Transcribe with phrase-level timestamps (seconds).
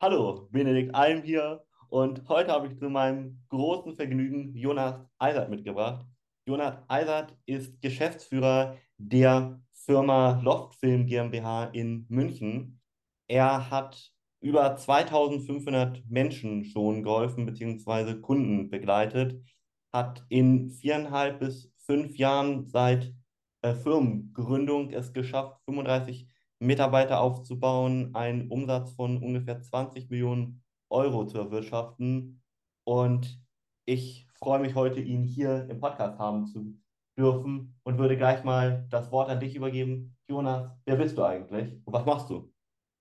[0.00, 6.06] Hallo, Benedikt Alm hier und heute habe ich zu meinem großen Vergnügen Jonas Eisert mitgebracht.
[6.46, 12.80] Jonas Eisert ist Geschäftsführer der Firma Loftfilm GmbH in München.
[13.26, 18.20] Er hat über 2500 Menschen schon geholfen bzw.
[18.20, 19.42] Kunden begleitet,
[19.92, 23.12] hat in viereinhalb bis fünf Jahren seit
[23.62, 26.28] äh, Firmengründung es geschafft, 35
[26.60, 32.42] Mitarbeiter aufzubauen, einen Umsatz von ungefähr 20 Millionen Euro zu erwirtschaften.
[32.84, 33.40] Und
[33.84, 36.78] ich freue mich heute, ihn hier im Podcast haben zu
[37.18, 40.16] dürfen und würde gleich mal das Wort an dich übergeben.
[40.28, 42.52] Jonas, wer bist du eigentlich und was machst du?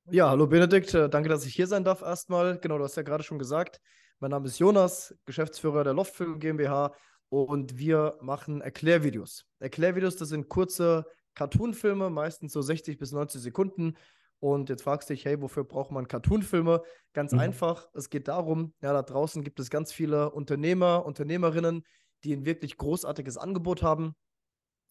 [0.09, 2.57] Ja, hallo Benedikt, äh, danke, dass ich hier sein darf erstmal.
[2.59, 3.81] Genau, du hast ja gerade schon gesagt,
[4.19, 6.93] mein Name ist Jonas, Geschäftsführer der Loftfilm GmbH
[7.29, 9.45] und wir machen Erklärvideos.
[9.59, 11.05] Erklärvideos, das sind kurze
[11.37, 13.95] Cartoonfilme, meistens so 60 bis 90 Sekunden.
[14.39, 16.81] Und jetzt fragst du dich, hey, wofür braucht man Cartoonfilme?
[17.13, 17.39] Ganz mhm.
[17.39, 21.83] einfach, es geht darum, ja, da draußen gibt es ganz viele Unternehmer, Unternehmerinnen,
[22.23, 24.15] die ein wirklich großartiges Angebot haben,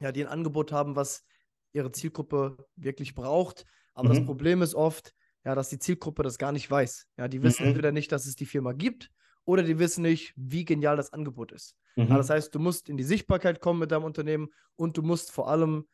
[0.00, 1.24] ja, die ein Angebot haben, was
[1.72, 3.64] ihre Zielgruppe wirklich braucht.
[3.92, 4.14] Aber mhm.
[4.14, 7.06] das Problem ist oft, ja, dass die Zielgruppe das gar nicht weiß.
[7.18, 7.70] Ja, die wissen mhm.
[7.70, 9.10] entweder nicht, dass es die Firma gibt
[9.44, 11.74] oder die wissen nicht, wie genial das Angebot ist.
[11.96, 12.06] Mhm.
[12.08, 15.32] Ja, das heißt, du musst in die Sichtbarkeit kommen mit deinem Unternehmen und du musst
[15.32, 15.86] vor allem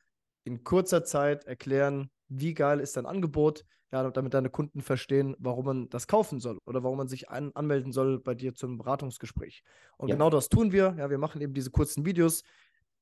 [0.45, 5.67] in kurzer Zeit erklären, wie geil ist dein Angebot, ja, damit deine Kunden verstehen, warum
[5.67, 9.63] man das kaufen soll oder warum man sich an, anmelden soll bei dir zum Beratungsgespräch.
[9.99, 10.15] Und ja.
[10.15, 10.95] genau das tun wir.
[10.99, 12.43] Ja, wir machen eben diese kurzen Videos,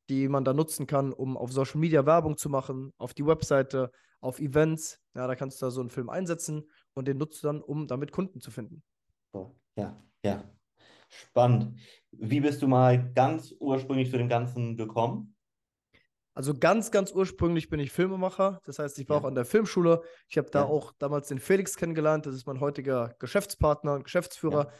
[0.08, 3.92] die man da nutzen kann, um auf Social Media Werbung zu machen, auf die Webseite,
[4.20, 5.00] auf Events.
[5.14, 7.86] Ja, da kannst du da so einen Film einsetzen und den nutzt du dann, um
[7.86, 8.82] damit Kunden zu finden.
[9.76, 10.44] Ja, ja.
[11.08, 11.78] Spannend.
[12.12, 15.34] Wie bist du mal ganz ursprünglich zu dem Ganzen gekommen?
[16.40, 18.62] Also ganz, ganz ursprünglich bin ich Filmemacher.
[18.64, 19.22] Das heißt, ich war ja.
[19.22, 20.00] auch an der Filmschule.
[20.26, 20.64] Ich habe da ja.
[20.64, 22.24] auch damals den Felix kennengelernt.
[22.24, 24.72] Das ist mein heutiger Geschäftspartner und Geschäftsführer ja.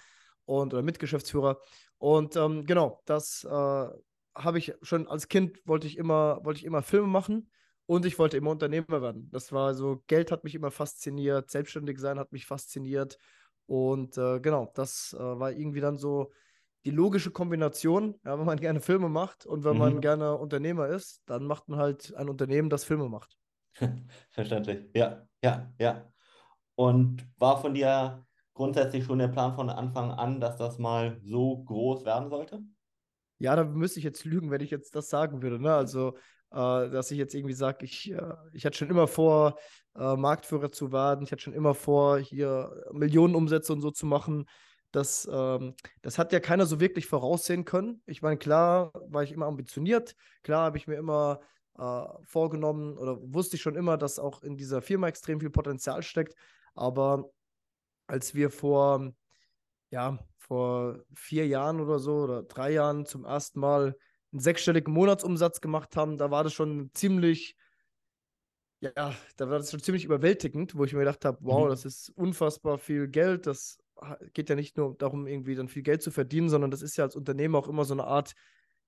[0.46, 1.60] und oder Mitgeschäftsführer.
[1.98, 3.48] Und ähm, genau, das äh,
[4.34, 7.50] habe ich schon als Kind wollte ich immer, wollte ich immer Filme machen
[7.84, 9.28] und ich wollte immer Unternehmer werden.
[9.30, 13.18] Das war so, Geld hat mich immer fasziniert, selbstständig sein hat mich fasziniert.
[13.66, 16.32] Und äh, genau, das äh, war irgendwie dann so
[16.84, 19.78] die logische Kombination, ja, wenn man gerne Filme macht und wenn mhm.
[19.78, 23.36] man gerne Unternehmer ist, dann macht man halt ein Unternehmen, das Filme macht.
[24.30, 24.88] Verständlich.
[24.94, 26.10] Ja, ja, ja.
[26.74, 28.24] Und war von dir
[28.54, 32.60] grundsätzlich schon der Plan von Anfang an, dass das mal so groß werden sollte?
[33.38, 35.58] Ja, da müsste ich jetzt lügen, wenn ich jetzt das sagen würde.
[35.58, 35.72] Ne?
[35.72, 36.16] Also,
[36.50, 39.58] äh, dass ich jetzt irgendwie sage, ich, äh, ich hatte schon immer vor,
[39.96, 41.24] äh, Marktführer zu werden.
[41.24, 44.46] Ich hatte schon immer vor, hier Millionenumsätze und so zu machen.
[44.92, 48.02] Das, ähm, das hat ja keiner so wirklich voraussehen können.
[48.06, 51.40] Ich meine, klar war ich immer ambitioniert, klar habe ich mir immer
[51.78, 56.02] äh, vorgenommen oder wusste ich schon immer, dass auch in dieser Firma extrem viel Potenzial
[56.02, 56.34] steckt.
[56.74, 57.30] Aber
[58.06, 59.12] als wir vor,
[59.90, 63.96] ja, vor vier Jahren oder so oder drei Jahren zum ersten Mal
[64.32, 67.56] einen sechsstelligen Monatsumsatz gemacht haben, da war das schon ziemlich,
[68.80, 71.70] ja, da war das schon ziemlich überwältigend, wo ich mir gedacht habe, wow, mhm.
[71.70, 73.78] das ist unfassbar viel Geld, das
[74.32, 77.04] geht ja nicht nur darum, irgendwie dann viel Geld zu verdienen, sondern das ist ja
[77.04, 78.32] als Unternehmer auch immer so eine Art,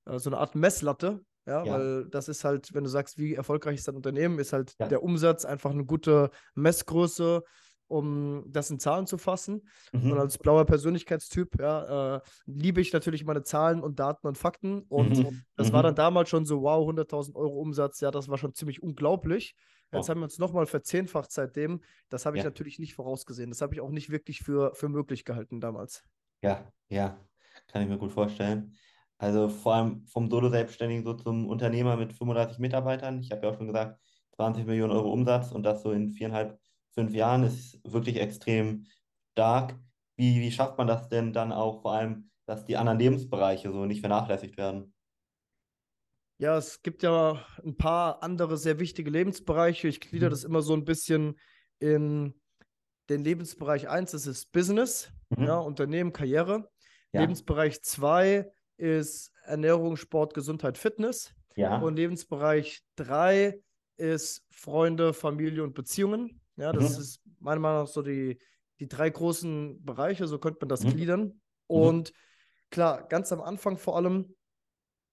[0.06, 1.20] äh, so eine Art Messlatte.
[1.46, 4.52] Ja, ja, weil das ist halt, wenn du sagst, wie erfolgreich ist dein Unternehmen, ist
[4.52, 4.86] halt ja.
[4.86, 7.42] der Umsatz einfach eine gute Messgröße,
[7.88, 9.68] um das in Zahlen zu fassen.
[9.92, 10.12] Mhm.
[10.12, 14.82] Und als blauer Persönlichkeitstyp, ja, äh, liebe ich natürlich meine Zahlen und Daten und Fakten.
[14.82, 15.42] Und mhm.
[15.56, 15.86] das war mhm.
[15.86, 19.56] dann damals schon so, wow, 100.000 Euro Umsatz, ja, das war schon ziemlich unglaublich.
[19.92, 21.82] Jetzt haben wir uns nochmal verzehnfacht seitdem.
[22.08, 22.48] Das habe ich ja.
[22.48, 23.50] natürlich nicht vorausgesehen.
[23.50, 26.02] Das habe ich auch nicht wirklich für, für möglich gehalten damals.
[26.42, 27.18] Ja, ja,
[27.68, 28.74] kann ich mir gut vorstellen.
[29.18, 33.20] Also vor allem vom Solo-Selbstständigen so zum Unternehmer mit 35 Mitarbeitern.
[33.20, 34.00] Ich habe ja auch schon gesagt,
[34.36, 36.58] 20 Millionen Euro Umsatz und das so in viereinhalb,
[36.94, 38.86] fünf Jahren ist wirklich extrem
[39.32, 39.78] stark.
[40.16, 43.86] Wie, wie schafft man das denn dann auch vor allem, dass die anderen Lebensbereiche so
[43.86, 44.91] nicht vernachlässigt werden?
[46.42, 49.86] Ja, es gibt ja ein paar andere sehr wichtige Lebensbereiche.
[49.86, 50.30] Ich glieder mhm.
[50.32, 51.38] das immer so ein bisschen
[51.78, 52.34] in
[53.08, 55.44] den Lebensbereich 1, das ist Business, mhm.
[55.44, 56.68] ja, Unternehmen, Karriere.
[57.12, 57.20] Ja.
[57.20, 61.32] Lebensbereich 2 ist Ernährung, Sport, Gesundheit, Fitness.
[61.54, 61.78] Ja.
[61.78, 63.60] Und Lebensbereich 3
[63.96, 66.40] ist Freunde, Familie und Beziehungen.
[66.56, 67.02] Ja, das mhm.
[67.02, 68.36] ist meiner Meinung nach so die,
[68.80, 70.90] die drei großen Bereiche, so könnte man das mhm.
[70.90, 71.20] gliedern.
[71.20, 71.36] Mhm.
[71.68, 72.12] Und
[72.68, 74.34] klar, ganz am Anfang vor allem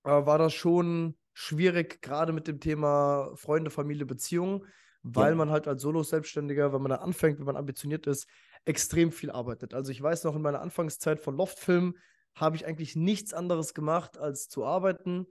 [0.05, 4.65] äh, war das schon schwierig, gerade mit dem Thema Freunde, Familie, Beziehungen,
[5.03, 5.35] weil ja.
[5.35, 8.27] man halt als Solo-Selbstständiger, wenn man da anfängt, wenn man ambitioniert ist,
[8.65, 9.73] extrem viel arbeitet.
[9.73, 11.95] Also ich weiß noch, in meiner Anfangszeit von Loftfilm
[12.35, 15.27] habe ich eigentlich nichts anderes gemacht, als zu arbeiten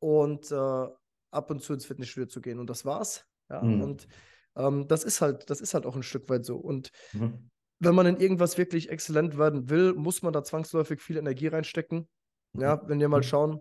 [0.00, 0.86] und äh,
[1.30, 2.58] ab und zu ins Fitnessstudio zu gehen.
[2.58, 3.24] Und das war's.
[3.48, 3.62] Ja?
[3.62, 3.82] Mhm.
[3.82, 4.08] Und
[4.56, 6.56] ähm, das ist halt, das ist halt auch ein Stück weit so.
[6.56, 7.50] Und mhm.
[7.78, 12.08] wenn man in irgendwas wirklich exzellent werden will, muss man da zwangsläufig viel Energie reinstecken.
[12.54, 13.22] Ja, wenn wir mal Mhm.
[13.22, 13.60] schauen,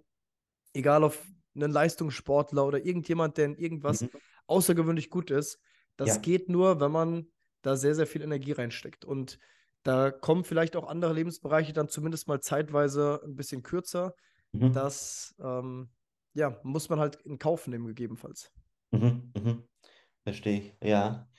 [0.74, 1.24] egal auf
[1.56, 4.22] einen Leistungssportler oder irgendjemand, der in irgendwas Mhm.
[4.48, 5.60] außergewöhnlich gut ist,
[5.98, 6.22] das Ja.
[6.22, 7.28] geht nur, wenn man
[7.62, 9.06] da sehr, sehr viel Energie reinsteckt.
[9.06, 9.38] Und
[9.84, 14.16] da kommen vielleicht auch andere Lebensbereiche dann zumindest mal zeitweise ein bisschen kürzer.
[14.54, 14.72] Mhm.
[14.72, 15.92] Das ähm,
[16.34, 18.52] ja, muss man halt in Kauf nehmen, gegebenenfalls.
[18.92, 19.32] Mhm.
[19.36, 19.64] Mhm.
[20.26, 21.30] Verstehe ich, ja.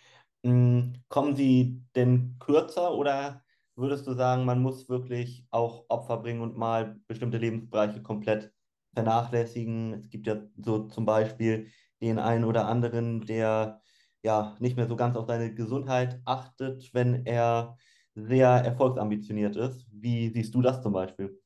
[0.44, 3.44] Mm, Kommen sie denn kürzer oder
[3.76, 8.52] würdest du sagen, man muss wirklich auch Opfer bringen und mal bestimmte Lebensbereiche komplett
[8.94, 9.94] vernachlässigen?
[9.94, 11.68] Es gibt ja so zum Beispiel
[12.00, 13.80] den einen oder anderen, der
[14.22, 17.76] ja nicht mehr so ganz auf seine Gesundheit achtet, wenn er
[18.14, 19.86] sehr erfolgsambitioniert ist.
[19.92, 21.40] Wie siehst du das zum Beispiel?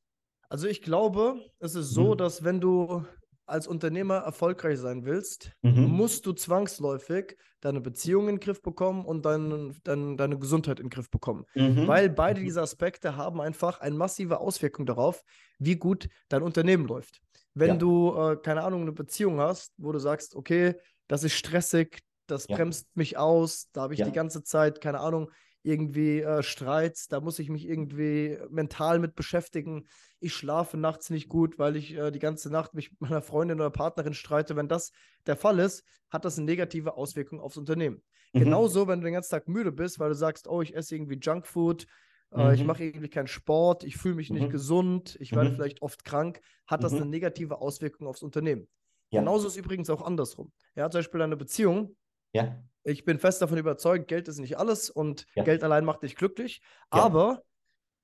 [0.49, 2.15] Also ich glaube, es ist so, Mhm.
[2.15, 3.05] dass wenn du
[3.45, 5.83] als Unternehmer erfolgreich sein willst, Mhm.
[5.83, 10.85] musst du zwangsläufig deine Beziehung in den Griff bekommen und dein, dein, deine Gesundheit in
[10.87, 11.45] den Griff bekommen.
[11.55, 11.69] Mhm.
[11.79, 12.43] Weil beide Mhm.
[12.43, 15.23] diese Aspekte haben einfach eine massive Auswirkung darauf,
[15.59, 17.21] wie gut dein Unternehmen läuft.
[17.59, 17.75] Wenn Ja.
[17.75, 20.75] du, äh, keine Ahnung, eine Beziehung hast, wo du sagst, okay,
[21.07, 22.55] das ist stressig, das Ja.
[22.55, 24.05] bremst mich aus, da habe ich Ja.
[24.05, 25.31] die ganze Zeit, keine Ahnung,
[25.63, 29.87] irgendwie äh, Streits, da muss ich mich irgendwie mental mit beschäftigen.
[30.19, 33.59] Ich schlafe nachts nicht gut, weil ich äh, die ganze Nacht mich mit meiner Freundin
[33.59, 34.55] oder Partnerin streite.
[34.55, 34.91] Wenn das
[35.25, 38.01] der Fall ist, hat das eine negative Auswirkung aufs Unternehmen.
[38.33, 38.39] Mhm.
[38.39, 41.17] Genauso, wenn du den ganzen Tag müde bist, weil du sagst, oh, ich esse irgendwie
[41.21, 41.85] Junkfood,
[42.35, 42.67] äh, ich Mhm.
[42.67, 44.49] mache irgendwie keinen Sport, ich fühle mich nicht Mhm.
[44.49, 45.55] gesund, ich werde Mhm.
[45.55, 47.01] vielleicht oft krank, hat das Mhm.
[47.01, 48.67] eine negative Auswirkung aufs Unternehmen.
[49.09, 49.21] Ja.
[49.21, 50.51] Genauso ist übrigens auch andersrum.
[50.75, 51.95] Ja, zum Beispiel eine Beziehung.
[52.33, 52.61] Ja.
[52.83, 55.43] Ich bin fest davon überzeugt, Geld ist nicht alles und Ja.
[55.43, 56.61] Geld allein macht dich glücklich.
[56.89, 57.43] Aber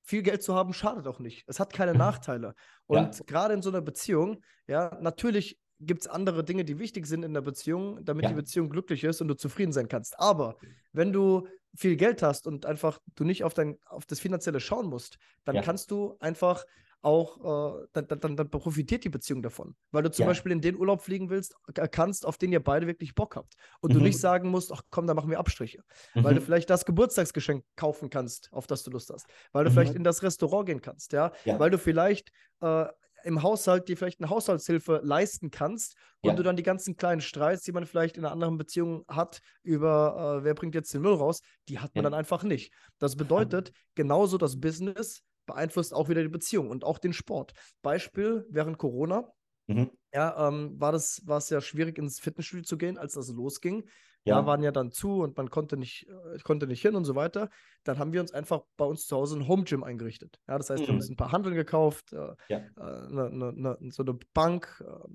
[0.06, 1.44] viel Geld zu haben schadet auch nicht.
[1.48, 2.56] Es hat keine Nachteile.
[2.88, 3.24] Und Ja.
[3.26, 7.34] gerade in so einer Beziehung, ja, natürlich gibt es andere Dinge, die wichtig sind in
[7.34, 8.30] der Beziehung, damit Ja.
[8.30, 10.20] die Beziehung glücklich ist und du zufrieden sein kannst.
[10.20, 10.58] Aber
[10.92, 14.88] wenn du viel Geld hast und einfach du nicht auf, dein, auf das Finanzielle schauen
[14.88, 15.62] musst, dann Ja.
[15.62, 16.66] kannst du einfach
[17.02, 19.76] auch, äh, dann, dann, dann profitiert die Beziehung davon.
[19.92, 20.30] Weil du zum Ja.
[20.30, 23.56] Beispiel in den Urlaub fliegen willst, äh, kannst, auf den ihr beide wirklich Bock habt.
[23.82, 24.04] Und du Mhm.
[24.06, 25.84] nicht sagen musst, ach komm, da machen wir Abstriche.
[26.14, 26.46] Weil du Mhm.
[26.46, 29.26] vielleicht das Geburtstagsgeschenk kaufen kannst, auf das du Lust hast.
[29.52, 29.74] Weil du Mhm.
[29.74, 31.34] vielleicht in das Restaurant gehen kannst, ja.
[31.44, 31.60] Ja.
[31.60, 32.32] Weil du vielleicht
[32.62, 32.86] äh,
[33.24, 36.36] im Haushalt dir vielleicht eine Haushaltshilfe leisten kannst und Ja.
[36.36, 40.40] du dann die ganzen kleinen Streits, die man vielleicht in einer anderen Beziehung hat, über
[40.42, 42.10] äh, wer bringt jetzt den Müll raus, die hat man Ja.
[42.10, 42.74] dann einfach nicht.
[43.00, 47.54] Das bedeutet, genauso das Business beeinflusst auch wieder die Beziehung und auch den Sport.
[47.82, 49.30] Beispiel während Corona,
[49.68, 49.92] Mhm.
[50.14, 53.88] ja, ähm, war das, war es ja schwierig, ins Fitnessstudio zu gehen, als das losging.
[54.26, 54.46] Ja, Ja.
[54.46, 57.50] waren ja dann zu und man konnte nicht, äh, konnte nicht hin und so weiter.
[57.84, 60.40] Dann haben wir uns einfach bei uns zu Hause ein Home Gym eingerichtet.
[60.48, 61.02] Ja, das heißt, wir haben Mhm.
[61.02, 62.58] uns ein paar Handeln gekauft, äh, Ja.
[62.78, 65.08] äh, ne, ne, ne, so eine Bank, äh,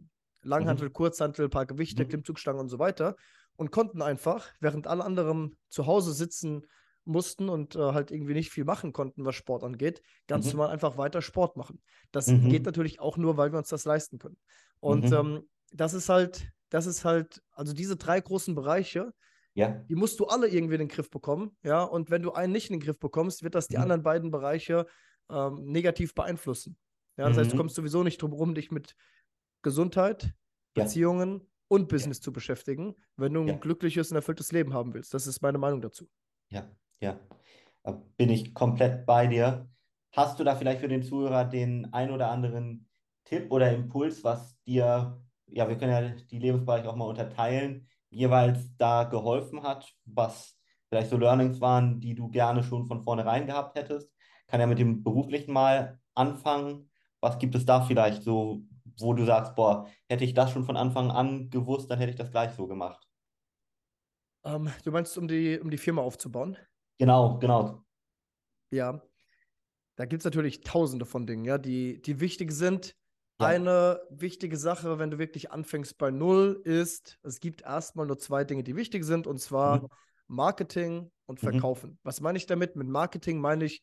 [0.42, 2.08] Langhantel, Kurzhantel, ein paar Gewichte, Mhm.
[2.08, 3.16] Klimmzugstangen und so weiter
[3.56, 6.66] und konnten einfach, während alle anderen zu Hause sitzen
[7.04, 10.52] mussten und äh, halt irgendwie nicht viel machen konnten, was Sport angeht, ganz Mhm.
[10.52, 11.82] normal einfach weiter Sport machen.
[12.12, 12.48] Das Mhm.
[12.48, 14.36] geht natürlich auch nur, weil wir uns das leisten können.
[14.80, 15.14] Und Mhm.
[15.16, 19.14] ähm, das ist halt, das ist halt, also diese drei großen Bereiche,
[19.54, 19.88] Ja.
[19.88, 21.82] die musst du alle irgendwie in den Griff bekommen, ja.
[21.82, 23.82] Und wenn du einen nicht in den Griff bekommst, wird das die Mhm.
[23.82, 24.86] anderen beiden Bereiche
[25.30, 26.78] ähm, negativ beeinflussen.
[27.18, 27.56] Ja, das heißt, du Mhm.
[27.56, 28.94] kommst sowieso nicht drum herum, dich mit
[29.62, 30.34] Gesundheit,
[30.76, 30.84] Ja.
[30.84, 33.60] Beziehungen und Business zu beschäftigen, wenn du ein Ja.
[33.60, 35.14] glückliches und erfülltes Leben haben willst.
[35.14, 36.08] Das ist meine Meinung dazu.
[36.50, 37.20] Ja, ja.
[37.82, 39.70] Da bin ich komplett bei dir.
[40.12, 42.88] Hast du da vielleicht für den Zuhörer den ein oder anderen
[43.24, 48.76] Tipp oder Impuls, was dir, ja, wir können ja die Lebensbereiche auch mal unterteilen, jeweils
[48.76, 50.56] da geholfen hat, was
[50.88, 54.10] vielleicht so Learnings waren, die du gerne schon von vornherein gehabt hättest?
[54.46, 56.90] Kann ja mit dem beruflichen mal anfangen.
[57.20, 58.62] Was gibt es da vielleicht so,
[58.98, 62.16] wo du sagst, boah, hätte ich das schon von Anfang an gewusst, dann hätte ich
[62.16, 63.06] das gleich so gemacht.
[64.44, 66.56] Ähm, du meinst, um die, um die Firma aufzubauen?
[66.98, 67.84] Genau, genau.
[68.70, 69.02] Ja.
[69.96, 72.96] Da gibt es natürlich tausende von Dingen, ja, die, die wichtig sind.
[73.40, 73.46] Ja.
[73.46, 78.42] Eine wichtige Sache, wenn du wirklich anfängst bei Null, ist, es gibt erstmal nur zwei
[78.44, 79.88] Dinge, die wichtig sind, und zwar Mhm.
[80.26, 81.50] Marketing und Mhm.
[81.50, 81.98] Verkaufen.
[82.02, 82.74] Was meine ich damit?
[82.74, 83.82] Mit Marketing meine ich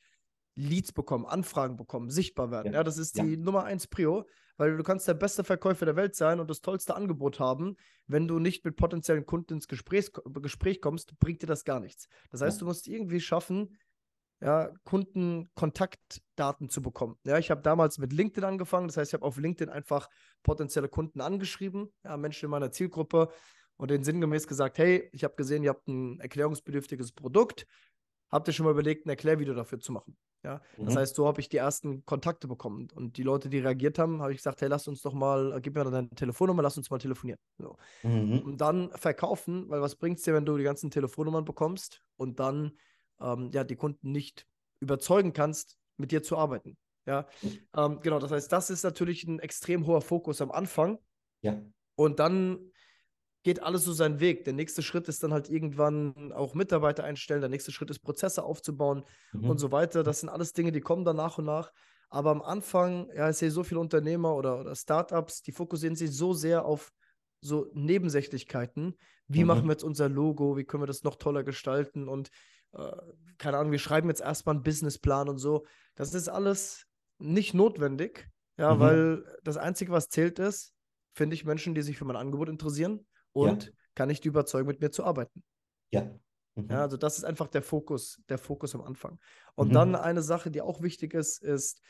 [0.58, 2.74] Leads bekommen, Anfragen bekommen, sichtbar werden.
[2.74, 2.80] Ja.
[2.80, 3.24] Ja, das ist Ja.
[3.24, 4.26] die Nummer eins Prio,
[4.58, 7.76] weil du kannst der beste Verkäufer der Welt sein und das tollste Angebot haben.
[8.08, 12.08] Wenn du nicht mit potenziellen Kunden ins Gespräch, Gespräch kommst, bringt dir das gar nichts.
[12.30, 13.78] Das heißt, du musst irgendwie schaffen,
[14.42, 17.18] ja, Kundenkontaktdaten zu bekommen.
[17.26, 18.88] Ja, ich habe damals mit LinkedIn angefangen.
[18.88, 20.10] Das heißt, ich habe auf LinkedIn einfach
[20.44, 23.30] potenzielle Kunden angeschrieben, ja, Menschen in meiner Zielgruppe
[23.78, 27.66] und denen sinngemäß gesagt, hey, ich habe gesehen, ihr habt ein erklärungsbedürftiges Produkt.
[28.32, 30.18] Habt ihr schon mal überlegt, ein Erklärvideo dafür zu machen?
[30.44, 31.00] Ja, das Mhm.
[31.00, 32.88] heißt, so habe ich die ersten Kontakte bekommen.
[32.94, 35.76] Und die Leute, die reagiert haben, habe ich gesagt, hey, lass uns doch mal, gib
[35.76, 37.40] mir deine Telefonnummer, lass uns mal telefonieren.
[37.58, 37.78] So.
[38.04, 38.40] Mhm.
[38.44, 42.40] Und dann verkaufen, weil was bringt es dir, wenn du die ganzen Telefonnummern bekommst und
[42.40, 42.74] dann
[43.20, 44.46] ähm, ja, die Kunden nicht
[44.80, 46.78] überzeugen kannst, mit dir zu arbeiten.
[47.06, 47.28] Ja,
[47.78, 48.20] ähm, genau.
[48.20, 50.98] Das heißt, das ist natürlich ein extrem hoher Fokus am Anfang.
[51.42, 51.62] Ja.
[51.96, 52.72] Und dann
[53.44, 54.44] geht alles so seinen Weg.
[54.46, 57.42] Der nächste Schritt ist dann halt irgendwann auch Mitarbeiter einstellen.
[57.42, 59.04] Der nächste Schritt ist Prozesse aufzubauen
[59.34, 59.50] Mhm.
[59.52, 60.02] und so weiter.
[60.02, 61.72] Das sind alles Dinge, die kommen dann nach und nach.
[62.10, 66.12] Aber am Anfang, ja, ich sehe so viele Unternehmer oder, oder Startups, die fokussieren sich
[66.12, 66.92] so sehr auf
[67.42, 68.96] so Nebensächlichkeiten.
[69.28, 69.48] Wie Mhm.
[69.48, 70.58] machen wir jetzt unser Logo?
[70.58, 72.08] Wie können wir das noch toller gestalten?
[72.08, 72.30] Und
[73.38, 75.66] keine Ahnung, wir schreiben jetzt erstmal einen Businessplan und so.
[75.96, 76.86] Das ist alles
[77.18, 78.80] nicht notwendig, ja, Mhm.
[78.80, 80.74] weil das Einzige, was zählt ist,
[81.14, 84.82] finde ich Menschen, die sich für mein Angebot interessieren und kann ich die überzeugen, mit
[84.82, 85.44] mir zu arbeiten.
[85.92, 86.02] Ja.
[86.56, 86.70] Mhm.
[86.70, 89.20] Ja, also das ist einfach der Fokus, der Fokus am Anfang.
[89.56, 89.74] Und Mhm.
[89.74, 91.82] dann eine Sache, die auch wichtig ist, ist,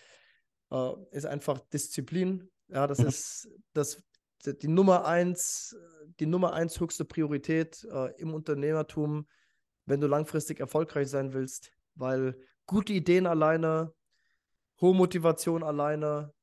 [0.71, 2.51] äh, ist einfach Disziplin.
[2.67, 3.07] Ja, das Mhm.
[3.07, 4.03] ist das,
[4.45, 5.75] die, die Nummer eins,
[6.19, 9.27] die Nummer eins höchste Priorität äh, im Unternehmertum,
[9.85, 13.93] wenn du langfristig erfolgreich sein willst, weil gute Ideen alleine,
[14.81, 16.33] hohe Motivation alleine,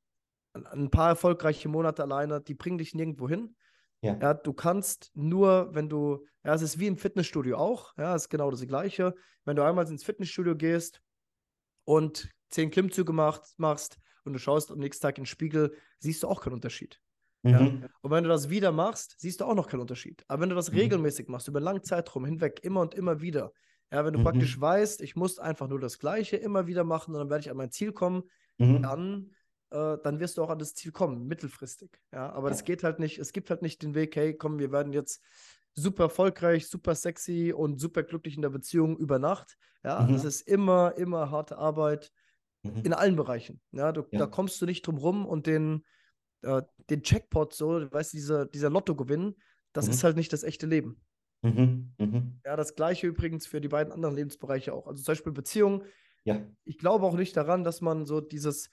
[0.53, 3.55] ein- paar erfolgreiche Monate alleine, die bringen dich nirgendwo hin.
[4.01, 4.17] Ja.
[4.21, 8.23] Ja, du kannst nur, wenn du, ja, es ist wie im Fitnessstudio auch, ja, es
[8.23, 9.13] ist genau das Gleiche.
[9.45, 11.01] Wenn du einmal ins Fitnessstudio gehst
[11.85, 16.23] und zehn Klimmzüge machst, machst und du schaust am nächsten Tag in den Spiegel, siehst
[16.23, 16.99] du auch keinen Unterschied.
[17.43, 17.59] Ja.
[17.61, 17.85] Mhm.
[18.01, 20.23] Und wenn du das wieder machst, siehst du auch noch keinen Unterschied.
[20.27, 20.77] Aber wenn du das Mhm.
[20.77, 23.51] regelmäßig machst, über langen Zeitraum hinweg, immer und immer wieder,
[23.91, 24.23] ja, wenn du Mhm.
[24.23, 27.51] praktisch weißt, ich muss einfach nur das Gleiche immer wieder machen und dann werde ich
[27.51, 28.23] an mein Ziel kommen,
[28.59, 28.81] Mhm.
[28.81, 29.31] dann,
[29.71, 31.99] äh, dann wirst du auch an das Ziel kommen, mittelfristig.
[32.13, 32.55] Ja, aber Ja.
[32.55, 35.21] es geht halt nicht, es gibt halt nicht den Weg, hey, komm, wir werden jetzt
[35.75, 39.57] super erfolgreich, super sexy und super glücklich in der Beziehung über Nacht.
[39.83, 40.13] Ja, Mhm.
[40.13, 42.11] das ist immer, immer harte Arbeit
[42.61, 42.81] Mhm.
[42.85, 43.59] in allen Bereichen.
[43.71, 44.19] Ja, du, Ja.
[44.19, 45.83] da kommst du nicht drum rum und den,
[46.43, 49.35] äh, den Jackpot, so, weißt du, dieser, dieser Lottogewinn,
[49.73, 49.91] das Mhm.
[49.93, 51.01] ist halt nicht das echte Leben.
[51.41, 51.93] Mhm.
[51.97, 52.39] Mhm.
[52.45, 54.87] Ja, das gleiche übrigens für die beiden anderen Lebensbereiche auch.
[54.87, 55.83] Also zum Beispiel Beziehungen.
[56.25, 56.41] Ja.
[56.63, 58.69] Ich glaube auch nicht daran, dass man so dieses,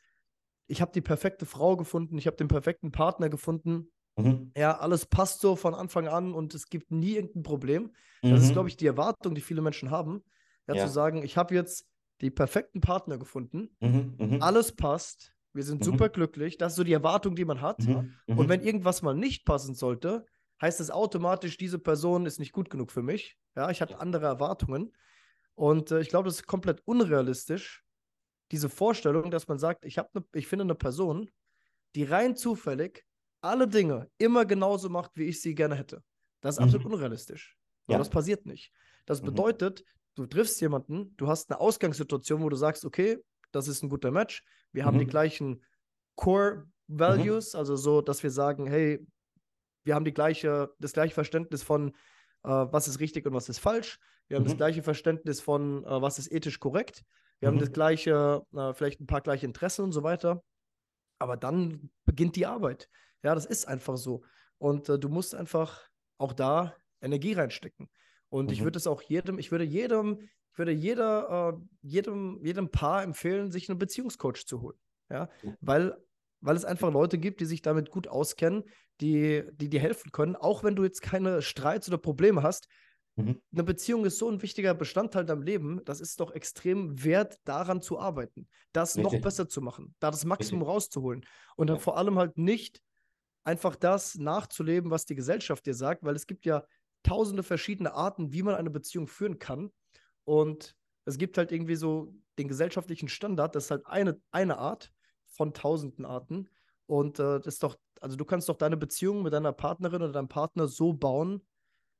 [0.68, 3.90] ich habe die perfekte Frau gefunden, ich habe den perfekten Partner gefunden.
[4.16, 4.52] Mhm.
[4.56, 7.92] Ja, alles passt so von Anfang an und es gibt nie irgendein Problem.
[8.22, 8.52] Das ist, Mhm.
[8.52, 10.22] glaube ich, die Erwartung, die viele Menschen haben.
[10.68, 10.86] Ja, Ja.
[10.86, 11.88] zu sagen, ich habe jetzt
[12.20, 14.14] die perfekten Partner gefunden, Mhm.
[14.18, 14.42] Mhm.
[14.42, 15.84] alles passt, wir sind Mhm.
[15.84, 16.56] super glücklich.
[16.58, 17.80] Das ist so die Erwartung, die man hat.
[17.80, 18.14] Mhm.
[18.26, 18.38] Mhm.
[18.38, 20.24] Und wenn irgendwas mal nicht passen sollte,
[20.62, 23.36] heißt es automatisch, diese Person ist nicht gut genug für mich.
[23.56, 24.92] Ja, ich hatte andere Erwartungen.
[25.54, 27.82] Und äh, ich glaube, das ist komplett unrealistisch,
[28.52, 31.30] diese Vorstellung, dass man sagt, ich, ne, ich finde eine Person,
[31.94, 33.04] die rein zufällig
[33.42, 36.02] alle Dinge immer genauso macht, wie ich sie gerne hätte.
[36.40, 36.64] Das ist Mhm.
[36.64, 37.56] absolut unrealistisch.
[37.88, 37.98] Ja.
[37.98, 38.70] das passiert nicht.
[39.06, 39.26] Das Mhm.
[39.26, 43.18] bedeutet, du triffst jemanden, du hast eine Ausgangssituation, wo du sagst, okay,
[43.52, 44.42] das ist ein guter Match,
[44.72, 45.10] wir haben die Mhm.
[45.10, 45.64] gleichen
[46.16, 49.06] Core Values, also so, dass wir sagen, hey,
[49.84, 51.90] wir haben die gleiche, das gleiche Verständnis von,
[52.44, 53.98] äh, was ist richtig und was ist falsch.
[54.28, 54.58] Wir haben das Mhm.
[54.58, 57.04] gleiche Verständnis von, äh, was ist ethisch korrekt.
[57.40, 57.60] Wir haben Mhm.
[57.60, 60.42] das gleiche, äh, vielleicht ein paar gleiche Interessen und so weiter.
[61.18, 62.88] Aber dann beginnt die Arbeit.
[63.22, 64.22] Ja, das ist einfach so.
[64.58, 65.88] Und äh, du musst einfach
[66.18, 67.88] auch da Energie reinstecken.
[68.28, 68.64] Und ich Mhm.
[68.64, 70.28] würde es auch jedem, ich würde jedem,
[70.60, 74.76] würde jeder, äh, jedem, jedem Paar empfehlen, sich einen Beziehungscoach zu holen.
[75.10, 75.28] Ja,
[75.60, 75.96] weil,
[76.40, 78.64] weil es einfach Leute gibt, die sich damit gut auskennen,
[79.00, 82.68] die, die dir helfen können, auch wenn du jetzt keine Streits oder Probleme hast.
[83.16, 83.40] Mhm.
[83.52, 87.80] Eine Beziehung ist so ein wichtiger Bestandteil deinem Leben, das ist doch extrem wert, daran
[87.80, 89.22] zu arbeiten, das noch Richtig.
[89.22, 90.74] besser zu machen, da das Maximum Richtig.
[90.74, 91.26] rauszuholen
[91.56, 91.82] und dann Ja.
[91.82, 92.82] vor allem halt nicht
[93.42, 96.64] einfach das nachzuleben, was die Gesellschaft dir sagt, weil es gibt ja
[97.02, 99.72] tausende verschiedene Arten, wie man eine Beziehung führen kann
[100.30, 104.92] und es gibt halt irgendwie so den gesellschaftlichen Standard, das ist halt eine, eine Art
[105.26, 106.48] von tausenden Arten
[106.86, 110.12] und äh, das ist doch, also du kannst doch deine Beziehung mit deiner Partnerin oder
[110.12, 111.44] deinem Partner so bauen,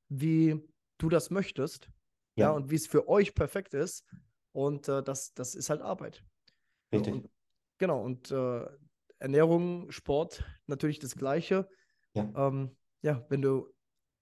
[0.09, 0.63] wie
[0.99, 1.91] du das möchtest,
[2.37, 2.51] ja, Ja.
[2.53, 4.05] und wie es für euch perfekt ist.
[4.53, 6.23] Und äh, das, das ist halt Arbeit.
[6.93, 7.15] Richtig.
[7.15, 7.31] Und,
[7.79, 8.65] genau, und äh,
[9.19, 11.69] Ernährung, Sport, natürlich das Gleiche.
[12.15, 12.31] Ja.
[12.37, 13.69] Ähm, ja, wenn du,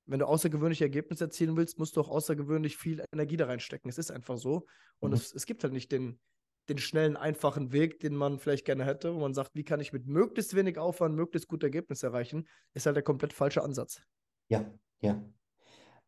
[0.08, 3.88] wenn du außergewöhnliche Ergebnisse erzielen willst, musst du auch außergewöhnlich viel Energie da reinstecken.
[3.88, 4.66] Es ist einfach so.
[5.00, 5.14] Und Mhm.
[5.14, 6.20] es, es gibt halt nicht den,
[6.68, 9.92] den schnellen, einfachen Weg, den man vielleicht gerne hätte, wo man sagt, wie kann ich
[9.92, 14.00] mit möglichst wenig Aufwand möglichst gute Ergebnisse erreichen, ist halt der komplett falsche Ansatz.
[14.48, 15.22] Ja, ja.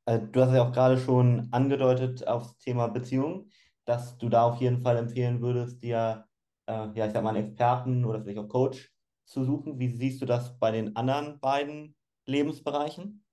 [0.07, 3.51] Äh, Du hast ja auch gerade schon angedeutet aufs Thema Beziehung,
[3.85, 6.27] dass du da auf jeden Fall empfehlen würdest, dir,
[6.67, 8.93] äh, ja, ich sag mal, einen Experten oder vielleicht auch Coach
[9.25, 9.79] zu suchen.
[9.79, 13.25] Wie siehst du das bei den anderen beiden Lebensbereichen?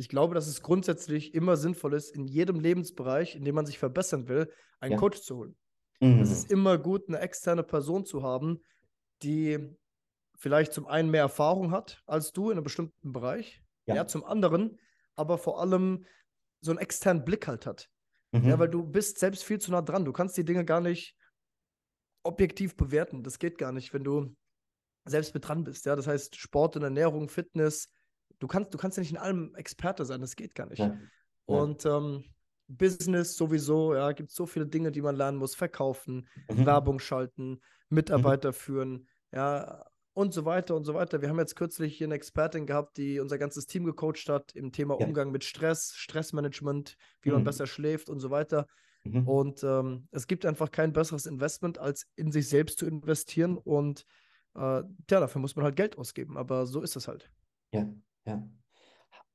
[0.00, 3.78] Ich glaube, dass es grundsätzlich immer sinnvoll ist, in jedem Lebensbereich, in dem man sich
[3.78, 4.98] verbessern will, einen Ja.
[4.98, 5.56] Coach zu holen.
[6.00, 6.20] Mhm.
[6.20, 8.62] Es ist immer gut, eine externe Person zu haben,
[9.22, 9.76] die
[10.38, 13.94] vielleicht zum einen mehr Erfahrung hat als du in einem bestimmten Bereich, Ja.
[13.94, 14.78] ja, zum anderen,
[15.16, 16.06] aber vor allem
[16.62, 17.90] so einen externen Blick halt hat.
[18.32, 18.48] Mhm.
[18.48, 20.06] Ja, weil du bist selbst viel zu nah dran.
[20.06, 21.14] Du kannst die Dinge gar nicht
[22.22, 23.22] objektiv bewerten.
[23.22, 24.34] Das geht gar nicht, wenn du
[25.04, 25.84] selbst mit dran bist.
[25.84, 27.88] Ja, das heißt Sport und Ernährung, Fitness.
[28.40, 30.20] Du kannst, du kannst ja nicht in allem Experte sein.
[30.20, 30.80] Das geht gar nicht.
[30.80, 30.98] Ja.
[31.46, 32.24] Und ähm,
[32.66, 35.54] Business sowieso, ja, gibt so viele Dinge, die man lernen muss.
[35.54, 36.66] Verkaufen, mhm.
[36.66, 38.54] Werbung schalten, Mitarbeiter mhm.
[38.54, 41.22] führen, ja, und so weiter und so weiter.
[41.22, 44.72] Wir haben jetzt kürzlich hier eine Expertin gehabt, die unser ganzes Team gecoacht hat im
[44.72, 45.06] Thema ja.
[45.06, 47.36] Umgang mit Stress, Stressmanagement, wie mhm.
[47.36, 48.66] man besser schläft und so weiter.
[49.04, 49.28] Mhm.
[49.28, 53.56] Und ähm, es gibt einfach kein besseres Investment, als in sich selbst zu investieren.
[53.56, 54.04] Und
[54.56, 56.36] äh, ja, dafür muss man halt Geld ausgeben.
[56.36, 57.30] Aber so ist es halt.
[57.72, 57.88] Ja,
[58.30, 58.48] ja.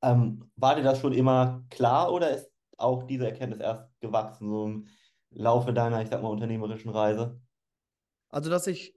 [0.02, 4.66] Ähm, war dir das schon immer klar oder ist auch diese Erkenntnis erst gewachsen, so
[4.66, 4.88] im
[5.32, 7.40] Laufe deiner, ich sag mal, unternehmerischen Reise?
[8.30, 8.96] Also, dass ich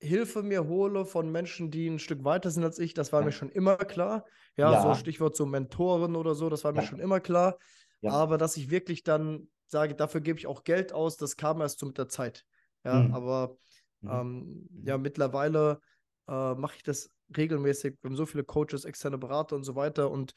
[0.00, 3.26] Hilfe mir hole von Menschen, die ein Stück weiter sind als ich, das war ja.
[3.26, 4.26] mir schon immer klar.
[4.56, 6.86] Ja, ja, so Stichwort so Mentoren oder so, das war mir ja.
[6.86, 7.58] schon immer klar.
[8.02, 11.78] Aber dass ich wirklich dann sage, dafür gebe ich auch Geld aus, das kam erst
[11.78, 12.44] so mit der Zeit.
[12.84, 13.14] Ja, mhm.
[13.14, 13.56] aber
[14.02, 14.10] mhm.
[14.10, 15.80] ähm, ja, mittlerweile
[16.28, 17.96] äh, mache ich das regelmäßig.
[18.00, 20.34] Wir haben so viele Coaches, externe Berater und so weiter und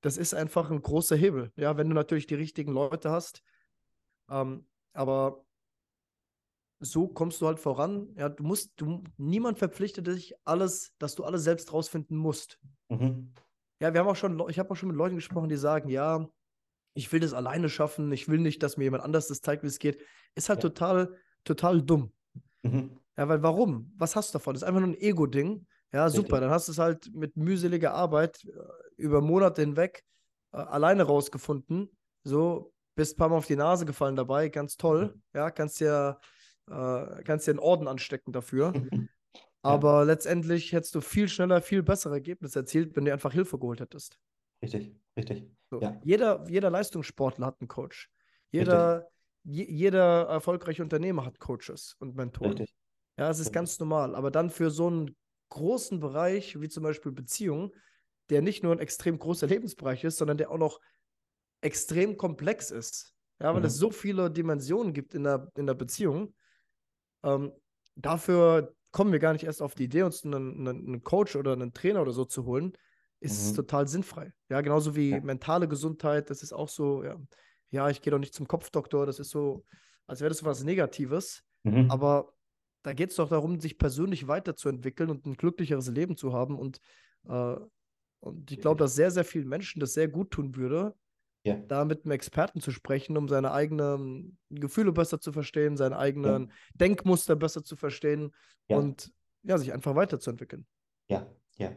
[0.00, 1.50] das ist einfach ein großer Hebel.
[1.56, 3.42] Ja, wenn du natürlich die richtigen Leute hast.
[4.28, 5.44] Ähm, aber
[6.80, 8.08] so kommst du halt voran.
[8.16, 12.58] Ja, du musst, du, niemand verpflichtet dich alles, dass du alles selbst rausfinden musst.
[12.90, 13.32] Mhm.
[13.80, 16.28] Ja, wir haben auch schon, ich habe auch schon mit Leuten gesprochen, die sagen, ja,
[16.94, 19.68] ich will das alleine schaffen, ich will nicht, dass mir jemand anders das zeigt, wie
[19.68, 20.00] es geht.
[20.34, 20.68] Ist halt ja.
[20.68, 22.12] total, total dumm.
[22.62, 22.98] Mhm.
[23.16, 23.92] Ja, weil warum?
[23.96, 24.54] Was hast du davon?
[24.54, 25.66] Das ist einfach nur ein Ego-Ding.
[25.94, 26.40] Ja, super.
[26.40, 28.50] Dann hast du es halt mit mühseliger Arbeit äh,
[28.96, 30.04] über Monate hinweg
[30.52, 31.88] äh, alleine rausgefunden.
[32.24, 35.14] So, bist ein paar Mal auf die Nase gefallen dabei, ganz toll.
[35.14, 35.22] Mhm.
[35.34, 36.18] Ja, kannst ja
[36.68, 38.72] äh, kannst dir einen Orden anstecken dafür.
[39.62, 40.02] Aber ja.
[40.02, 44.18] letztendlich hättest du viel schneller, viel bessere Ergebnisse erzielt, wenn du einfach Hilfe geholt hättest.
[44.62, 45.48] Richtig, richtig.
[45.70, 45.80] So.
[45.80, 46.00] Ja.
[46.04, 48.10] Jeder, jeder Leistungssportler hat einen Coach.
[48.50, 49.08] Jeder,
[49.42, 52.52] je, jeder erfolgreiche Unternehmer hat Coaches und Mentoren.
[52.52, 52.74] Richtig.
[53.16, 53.54] Ja, es ist richtig.
[53.54, 54.14] ganz normal.
[54.14, 55.16] Aber dann für so einen
[55.48, 57.70] großen Bereich, wie zum Beispiel Beziehungen,
[58.30, 60.80] der nicht nur ein extrem großer Lebensbereich ist, sondern der auch noch
[61.60, 63.14] extrem komplex ist.
[63.40, 63.66] Ja, weil mhm.
[63.66, 66.34] es so viele Dimensionen gibt in der, in der Beziehung,
[67.24, 67.52] ähm,
[67.96, 71.72] dafür kommen wir gar nicht erst auf die Idee, uns einen, einen Coach oder einen
[71.72, 72.76] Trainer oder so zu holen,
[73.18, 73.56] ist mhm.
[73.56, 74.32] total sinnfrei.
[74.48, 75.20] Ja, genauso wie ja.
[75.20, 77.16] mentale Gesundheit, das ist auch so, ja,
[77.70, 79.64] ja ich gehe doch nicht zum Kopfdoktor, das ist so,
[80.06, 81.42] als wäre das so was Negatives.
[81.64, 81.90] Mhm.
[81.90, 82.32] Aber
[82.84, 86.58] da geht es doch darum, sich persönlich weiterzuentwickeln und ein glücklicheres Leben zu haben.
[86.58, 86.80] Und,
[87.26, 87.56] äh,
[88.20, 90.94] und ich glaube, dass sehr, sehr vielen Menschen das sehr gut tun würde,
[91.44, 91.56] ja.
[91.56, 96.48] da mit einem Experten zu sprechen, um seine eigenen Gefühle besser zu verstehen, seine eigenen
[96.48, 96.54] ja.
[96.74, 98.32] Denkmuster besser zu verstehen
[98.68, 98.76] ja.
[98.76, 99.10] und
[99.42, 100.66] ja, sich einfach weiterzuentwickeln.
[101.08, 101.72] Ja, ja.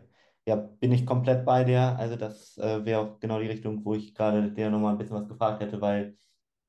[0.45, 1.97] Ja, bin ich komplett bei dir.
[1.97, 5.15] Also das äh, wäre auch genau die Richtung, wo ich gerade dir nochmal ein bisschen
[5.15, 6.17] was gefragt hätte, weil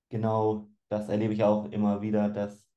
[0.08, 2.67] genau das erlebe ich auch immer wieder, dass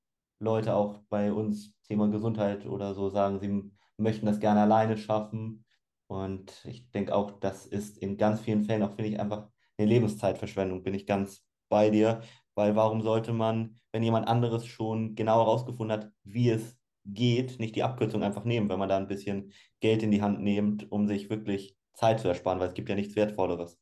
[0.41, 5.65] Leute auch bei uns Thema Gesundheit oder so sagen, sie möchten das gerne alleine schaffen.
[6.07, 9.87] Und ich denke auch, das ist in ganz vielen Fällen auch, finde ich, einfach eine
[9.87, 12.21] Lebenszeitverschwendung, bin ich ganz bei dir.
[12.55, 17.75] Weil warum sollte man, wenn jemand anderes schon genau herausgefunden hat, wie es geht, nicht
[17.75, 21.07] die Abkürzung einfach nehmen, wenn man da ein bisschen Geld in die Hand nimmt, um
[21.07, 23.79] sich wirklich Zeit zu ersparen, weil es gibt ja nichts Wertvolleres.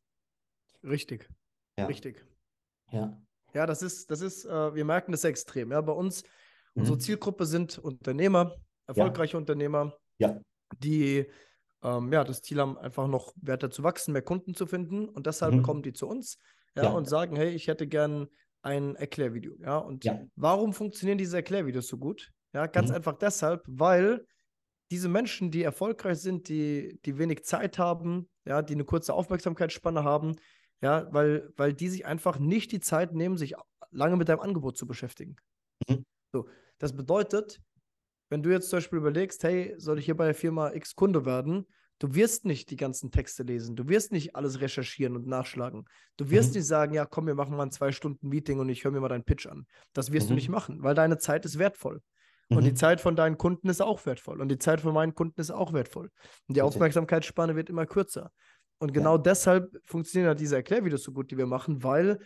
[0.84, 1.30] Richtig.
[1.78, 1.86] Ja.
[1.86, 2.26] Richtig.
[2.92, 3.22] Ja.
[3.54, 5.72] Ja, das ist, das ist, äh, wir merken das extrem.
[5.72, 6.24] Ja, bei uns,
[6.74, 6.82] mhm.
[6.82, 8.56] unsere Zielgruppe sind Unternehmer,
[8.88, 9.40] erfolgreiche ja.
[9.40, 10.40] Unternehmer, ja.
[10.78, 11.26] die
[11.84, 15.08] ähm, ja, das Ziel haben, einfach noch weiter zu wachsen, mehr Kunden zu finden.
[15.08, 15.64] Und deshalb mhm.
[15.64, 16.38] kommen die zu uns
[16.76, 18.28] ja, und sagen, hey, ich hätte gern
[18.62, 19.56] ein Erklärvideo.
[19.62, 20.06] Ja, und
[20.36, 22.32] warum funktionieren diese Erklärvideos so gut?
[22.54, 22.96] Ja, ganz mhm.
[22.96, 24.26] einfach deshalb, weil
[24.92, 30.04] diese Menschen, die erfolgreich sind, die, die wenig Zeit haben, ja, die eine kurze Aufmerksamkeitsspanne
[30.04, 30.36] haben,
[30.82, 33.54] ja, weil, weil die sich einfach nicht die Zeit nehmen, sich
[33.92, 35.36] lange mit deinem Angebot zu beschäftigen.
[35.88, 36.06] Mhm.
[36.32, 37.62] So, das bedeutet,
[38.30, 41.26] wenn du jetzt zum Beispiel überlegst, hey, soll ich hier bei der Firma X Kunde
[41.26, 41.66] werden?
[41.98, 43.76] Du wirst nicht die ganzen Texte lesen.
[43.76, 45.86] Du wirst nicht alles recherchieren und nachschlagen.
[46.16, 46.60] Du wirst mhm.
[46.60, 49.02] nicht sagen, ja, komm, wir machen mal ein zwei Stunden Meeting und ich höre mir
[49.02, 49.66] mal deinen Pitch an.
[49.94, 50.30] Das wirst mhm.
[50.30, 52.02] du nicht machen, weil deine Zeit ist wertvoll.
[52.48, 52.58] Mhm.
[52.58, 52.76] Und die mhm.
[52.78, 54.40] Zeit von deinen Kunden ist auch wertvoll.
[54.40, 56.10] Und die Zeit von meinen Kunden ist auch wertvoll.
[56.48, 58.32] Und die Aufmerksamkeitsspanne wird immer kürzer.
[58.82, 59.22] Und genau ja.
[59.22, 62.20] deshalb funktionieren ja diese Erklärvideos so gut, die wir machen, weil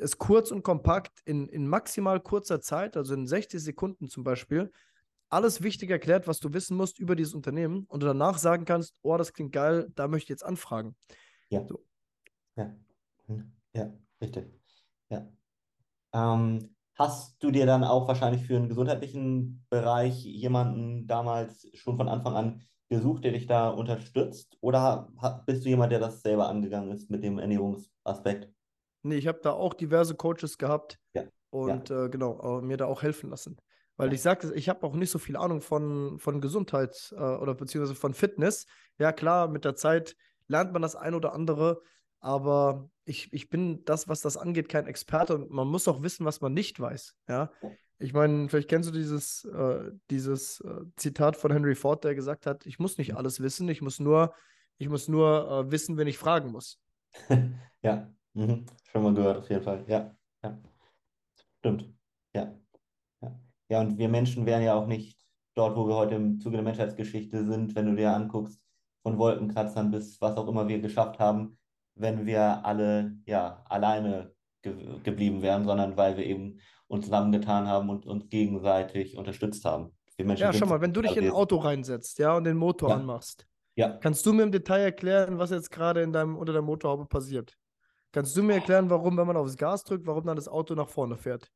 [0.00, 4.72] es kurz und kompakt in, in maximal kurzer Zeit, also in 60 Sekunden zum Beispiel,
[5.28, 8.98] alles wichtig erklärt, was du wissen musst über dieses Unternehmen und du danach sagen kannst,
[9.02, 10.94] oh, das klingt geil, da möchte ich jetzt anfragen.
[11.48, 11.66] Ja.
[11.66, 11.84] So.
[12.56, 12.74] Ja.
[13.26, 13.52] Hm.
[13.74, 14.46] Ja, richtig.
[15.08, 15.26] Ja.
[16.12, 22.08] Ähm, hast du dir dann auch wahrscheinlich für einen gesundheitlichen Bereich jemanden damals schon von
[22.08, 24.58] Anfang an gesucht, der dich da unterstützt?
[24.60, 25.10] Oder
[25.46, 28.51] bist du jemand, der das selber angegangen ist mit dem Ernährungsaspekt?
[29.02, 31.24] Nee, ich habe da auch diverse Coaches gehabt Ja.
[31.50, 33.56] und äh, genau, äh, mir da auch helfen lassen.
[33.96, 34.14] Weil Ja.
[34.14, 37.98] ich sage, ich habe auch nicht so viel Ahnung von, von Gesundheit äh, oder beziehungsweise
[37.98, 38.66] von Fitness.
[38.98, 40.14] Ja, klar, mit der Zeit
[40.48, 41.80] lernt man das ein oder andere,
[42.20, 46.24] aber ich, ich bin das, was das angeht, kein Experte und man muss auch wissen,
[46.24, 47.14] was man nicht weiß.
[47.28, 47.50] Ja.
[47.98, 52.46] Ich meine, vielleicht kennst du dieses, äh, dieses äh, Zitat von Henry Ford, der gesagt
[52.46, 54.34] hat, ich muss nicht alles wissen, ich muss nur,
[54.78, 56.78] ich muss nur äh, wissen, wenn ich fragen muss.
[57.82, 58.66] Ja, mhm.
[58.90, 59.84] Schon mal gehört, auf jeden Fall.
[59.88, 60.14] Ja,
[60.44, 60.58] ja.
[61.58, 61.92] Stimmt.
[62.34, 62.52] Ja,
[63.22, 63.40] ja.
[63.68, 65.18] Ja, und wir Menschen wären ja auch nicht
[65.54, 68.60] dort, wo wir heute im Zuge der Menschheitsgeschichte sind, wenn du dir anguckst,
[69.02, 71.58] von Wolkenkratzern bis was auch immer wir geschafft haben,
[71.94, 77.88] wenn wir alle ja alleine ge geblieben wären, sondern weil wir eben uns zusammengetan haben
[77.90, 79.92] und uns gegenseitig unterstützt haben.
[80.16, 81.30] Wir Menschen Ja, sind schau mal, wenn du dich in ein.
[81.30, 82.96] Auto reinsetzt, ja, und den Motor Ja.
[82.96, 86.62] anmachst, Ja, kannst du mir im Detail erklären, was jetzt gerade in deinem, unter der
[86.62, 87.56] Motorhaube passiert?
[88.12, 90.88] Kannst du mir erklären, warum, wenn man aufs Gas drückt, warum dann das Auto nach
[90.88, 91.50] vorne fährt?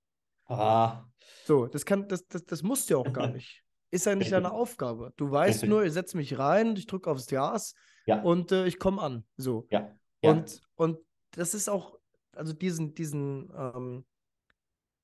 [0.48, 1.06] ah,
[1.44, 3.62] So, das kann, das, das, das musst du ja auch gar nicht.
[3.90, 5.12] Ist ja nicht deine Aufgabe.
[5.16, 7.74] Du weißt nur, ich setze mich rein, ich drücke aufs Gas
[8.06, 9.24] ja, und äh, ich komme an.
[9.36, 9.68] So.
[9.70, 10.98] ja, ja, Und, und
[11.32, 11.98] das ist auch,
[12.32, 14.04] also diesen, diesen, ähm,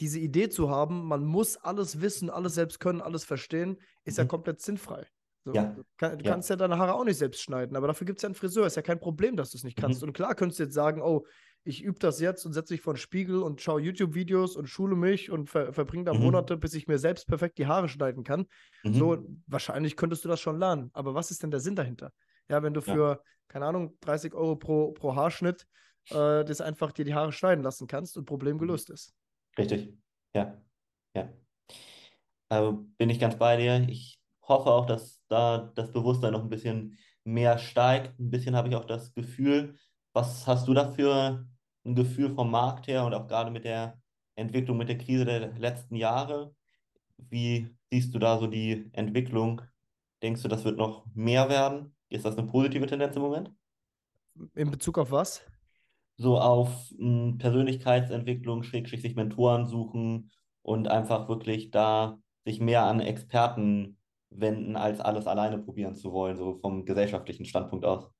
[0.00, 4.24] diese Idee zu haben, man muss alles wissen, alles selbst können, alles verstehen, ist ja
[4.24, 4.28] Mhm.
[4.28, 5.06] komplett sinnfrei.
[5.44, 6.30] So, Ja, du, kann, du ja.
[6.32, 8.66] kannst ja deine Haare auch nicht selbst schneiden, aber dafür gibt es ja einen Friseur.
[8.66, 10.02] Ist ja kein Problem, dass du es nicht kannst.
[10.02, 10.08] Mhm.
[10.08, 11.26] Und klar könntest du jetzt sagen, oh,
[11.64, 14.96] ich übe das jetzt und setze mich vor den Spiegel und schaue YouTube-Videos und schule
[14.96, 16.20] mich und ver verbringe da Mhm.
[16.20, 18.46] Monate, bis ich mir selbst perfekt die Haare schneiden kann.
[18.84, 18.94] mhm.
[18.94, 20.90] So, wahrscheinlich könntest du das schon lernen.
[20.92, 22.12] Aber was ist denn der Sinn dahinter?
[22.48, 22.94] Ja, wenn du Ja.
[22.94, 25.66] für, keine Ahnung, 30 Euro pro, pro Haarschnitt
[26.10, 28.58] äh, das einfach dir die Haare schneiden lassen kannst und Problem Mhm.
[28.58, 29.14] gelöst ist.
[29.58, 29.94] Richtig.
[30.34, 30.62] Ja,
[31.14, 31.32] ja.
[32.48, 33.86] Also bin ich ganz bei dir.
[33.88, 38.18] Ich hoffe auch, dass da das Bewusstsein noch ein bisschen mehr steigt.
[38.20, 39.76] Ein bisschen habe ich auch das Gefühl.
[40.12, 41.46] Was hast du dafür
[41.84, 44.00] ein Gefühl vom Markt her und auch gerade mit der
[44.36, 46.54] Entwicklung, mit der Krise der letzten Jahre?
[47.18, 49.62] Wie siehst du da so die Entwicklung?
[50.22, 51.96] Denkst du, das wird noch mehr werden?
[52.08, 53.50] Ist das eine positive Tendenz im Moment?
[54.54, 55.42] In Bezug auf was?
[56.16, 60.30] so auf mh, Persönlichkeitsentwicklung, Schrägstrich sich Mentoren suchen
[60.62, 63.98] und einfach wirklich da sich mehr an Experten
[64.40, 68.10] wenden, als alles alleine probieren zu wollen, so vom gesellschaftlichen Standpunkt aus.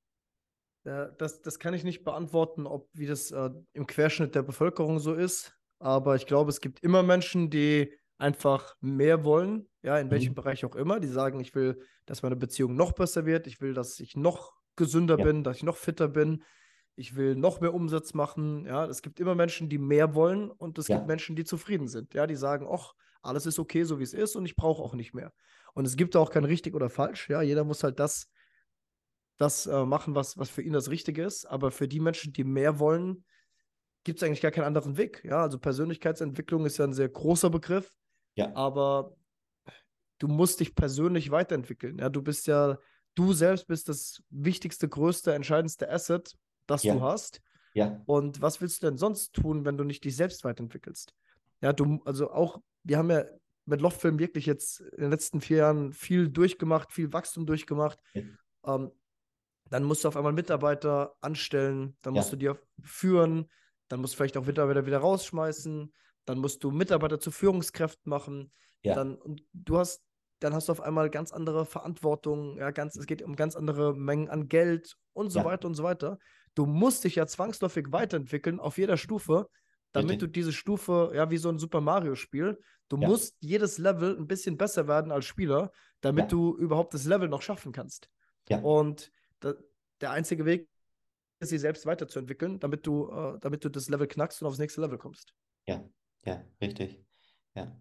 [0.85, 5.14] Das, das kann ich nicht beantworten, ob wie das äh, im Querschnitt der Bevölkerung so
[5.14, 5.57] ist.
[5.79, 10.35] Aber ich glaube, es gibt immer Menschen, die einfach mehr wollen, ja, in welchem Mhm.
[10.35, 10.98] Bereich auch immer.
[10.98, 14.55] Die sagen, ich will, dass meine Beziehung noch besser wird, ich will, dass ich noch
[14.75, 15.25] gesünder Ja.
[15.25, 16.42] bin, dass ich noch fitter bin,
[16.96, 18.64] ich will noch mehr Umsatz machen.
[18.66, 20.96] Ja, es gibt immer Menschen, die mehr wollen und es Ja.
[20.96, 22.12] gibt Menschen, die zufrieden sind.
[22.14, 24.94] Ja, die sagen, ach, alles ist okay, so wie es ist und ich brauche auch
[24.94, 25.32] nicht mehr.
[25.74, 27.28] Und es gibt auch kein richtig oder falsch.
[27.30, 28.28] Ja, jeder muss halt das
[29.38, 31.46] das äh, machen, was, was für ihn das Richtige ist.
[31.46, 33.24] Aber für die Menschen, die mehr wollen,
[34.04, 35.22] gibt es eigentlich gar keinen anderen Weg.
[35.24, 37.96] Ja, also Persönlichkeitsentwicklung ist ja ein sehr großer Begriff,
[38.37, 39.16] Ja, aber
[40.18, 41.98] du musst dich persönlich weiterentwickeln.
[41.98, 42.78] Ja, du bist ja,
[43.14, 46.94] du selbst bist das wichtigste, größte, entscheidendste Asset, das Ja.
[46.94, 47.40] du hast.
[47.74, 51.14] ja, Und was willst du denn sonst tun, wenn du nicht dich selbst weiterentwickelst?
[51.61, 53.24] Ja, du, also auch, wir haben ja
[53.64, 57.98] mit Loftfilm wirklich jetzt in den letzten vier Jahren viel durchgemacht, viel Wachstum durchgemacht.
[58.14, 58.22] Ja.
[58.66, 58.90] Ähm,
[59.70, 62.20] dann musst du auf einmal Mitarbeiter anstellen, dann Ja.
[62.20, 62.50] musst du die
[62.82, 63.50] führen,
[63.88, 65.92] dann musst du vielleicht auch Mitarbeiter wieder rausschmeißen,
[66.24, 68.94] dann musst du Mitarbeiter zu Führungskräften machen, Ja.
[68.94, 70.02] dann und du hast,
[70.40, 73.94] dann hast du auf einmal ganz andere Verantwortung, ja, ganz, es geht um ganz andere
[73.94, 75.44] Mengen an Geld und so Ja.
[75.44, 76.18] weiter und so weiter.
[76.54, 79.48] Du musst dich ja zwangsläufig weiterentwickeln auf jeder Stufe,
[79.92, 80.28] damit Richtig.
[80.28, 83.09] du diese Stufe, ja, wie so ein Super Mario-Spiel, du Ja.
[83.09, 86.28] musst jedes Level ein bisschen besser werden als Spieler, damit Ja.
[86.28, 88.09] du überhaupt das Level noch schaffen kannst.
[88.48, 88.61] Ja.
[88.61, 89.55] Und da,
[90.00, 90.68] der einzige Weg
[91.40, 94.81] ist, sich selbst weiterzuentwickeln, damit du, äh, damit du das Level knackst und aufs nächste
[94.81, 95.35] Level kommst.
[95.66, 95.85] Ja,
[96.24, 97.05] ja, richtig.
[97.55, 97.76] Ja.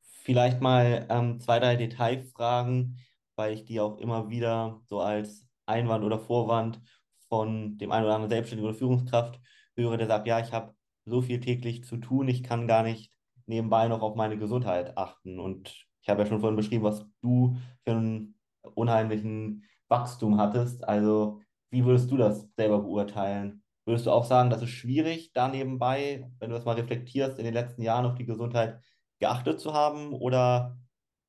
[0.00, 2.98] Vielleicht mal ähm, zwei, drei Detailfragen,
[3.36, 6.80] weil ich die auch immer wieder so als Einwand oder Vorwand
[7.28, 9.40] von dem einen oder anderen Selbstständigen oder Führungskraft
[9.76, 10.74] höre, der sagt, ja, ich habe
[11.06, 13.12] so viel täglich zu tun, ich kann gar nicht
[13.46, 15.38] nebenbei noch auf meine Gesundheit achten.
[15.40, 18.38] Und ich habe ja schon vorhin beschrieben, was du für einen
[18.74, 20.86] unheimlichen Wachstum hattest.
[20.86, 21.40] Also,
[21.70, 23.62] wie würdest du das selber beurteilen?
[23.84, 27.44] Würdest du auch sagen, das ist schwierig, da nebenbei, wenn du das mal reflektierst, in
[27.44, 28.80] den letzten Jahren auf die Gesundheit
[29.20, 30.12] geachtet zu haben?
[30.12, 30.76] Oder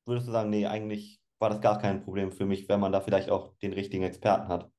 [0.06, 3.00] würdest du sagen, nee, eigentlich war das gar kein Problem für mich, wenn man da
[3.00, 4.70] vielleicht auch den richtigen Experten hat?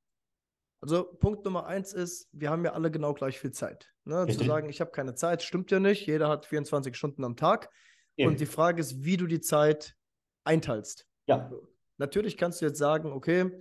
[0.82, 3.92] Also Punkt Nummer eins ist, wir haben ja alle genau gleich viel Zeit.
[4.06, 4.28] Ne?
[4.28, 6.06] Zu sagen, ich habe keine Zeit, stimmt ja nicht.
[6.08, 7.70] Jeder hat 24 Stunden am Tag.
[8.16, 8.30] Eben.
[8.30, 9.96] Und die Frage ist, wie du die Zeit
[10.44, 11.06] einteilst.
[11.28, 11.52] Ja,
[11.98, 13.52] Natürlich kannst du jetzt sagen, okay,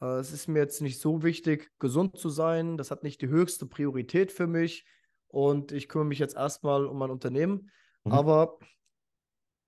[0.00, 2.78] äh, es ist mir jetzt nicht so wichtig, gesund zu sein.
[2.78, 4.86] Das hat nicht die höchste Priorität für mich.
[5.28, 7.70] und ich kümmere mich jetzt erstmal um mein Unternehmen.
[8.04, 8.12] Mhm.
[8.12, 8.58] Aber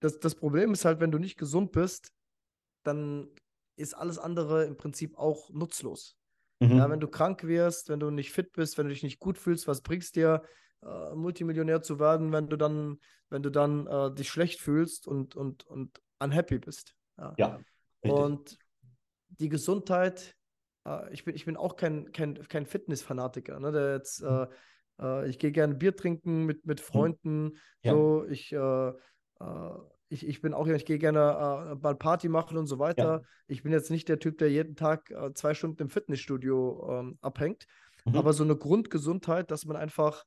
[0.01, 2.13] das, das Problem ist halt, wenn du nicht gesund bist,
[2.85, 3.29] dann
[3.77, 6.17] ist alles andere im Prinzip auch nutzlos.
[6.61, 6.79] Mhm.
[6.79, 9.39] Ja, wenn du krank wirst, wenn du nicht fit bist, wenn du dich nicht gut
[9.39, 10.43] fühlst, was bringst dir,
[10.83, 15.37] äh, Multimillionär zu werden, wenn du dann, wenn du dann äh, dich schlecht fühlst und,
[15.37, 16.95] und, und unhappy bist.
[17.19, 17.35] Ja.
[17.37, 17.61] Ja.
[18.03, 18.59] Und
[19.29, 20.35] die Gesundheit,
[20.87, 24.47] äh, ich, bin, ich bin auch kein, kein, kein Fitnessfanatiker, ne, der jetzt, äh,
[25.01, 27.93] äh, ich gehe gerne Bier trinken mit, mit Freunden, Ja.
[27.93, 28.89] so, ich, äh,
[29.41, 33.23] äh, ich, ich bin auch, ich gehe gerne äh, mal Party machen und so weiter.
[33.49, 37.19] Ich bin jetzt nicht der Typ, der jeden Tag äh, zwei Stunden im Fitnessstudio ähm,
[37.21, 37.67] abhängt,
[38.05, 38.17] Mhm.
[38.17, 40.25] aber so eine Grundgesundheit, dass man einfach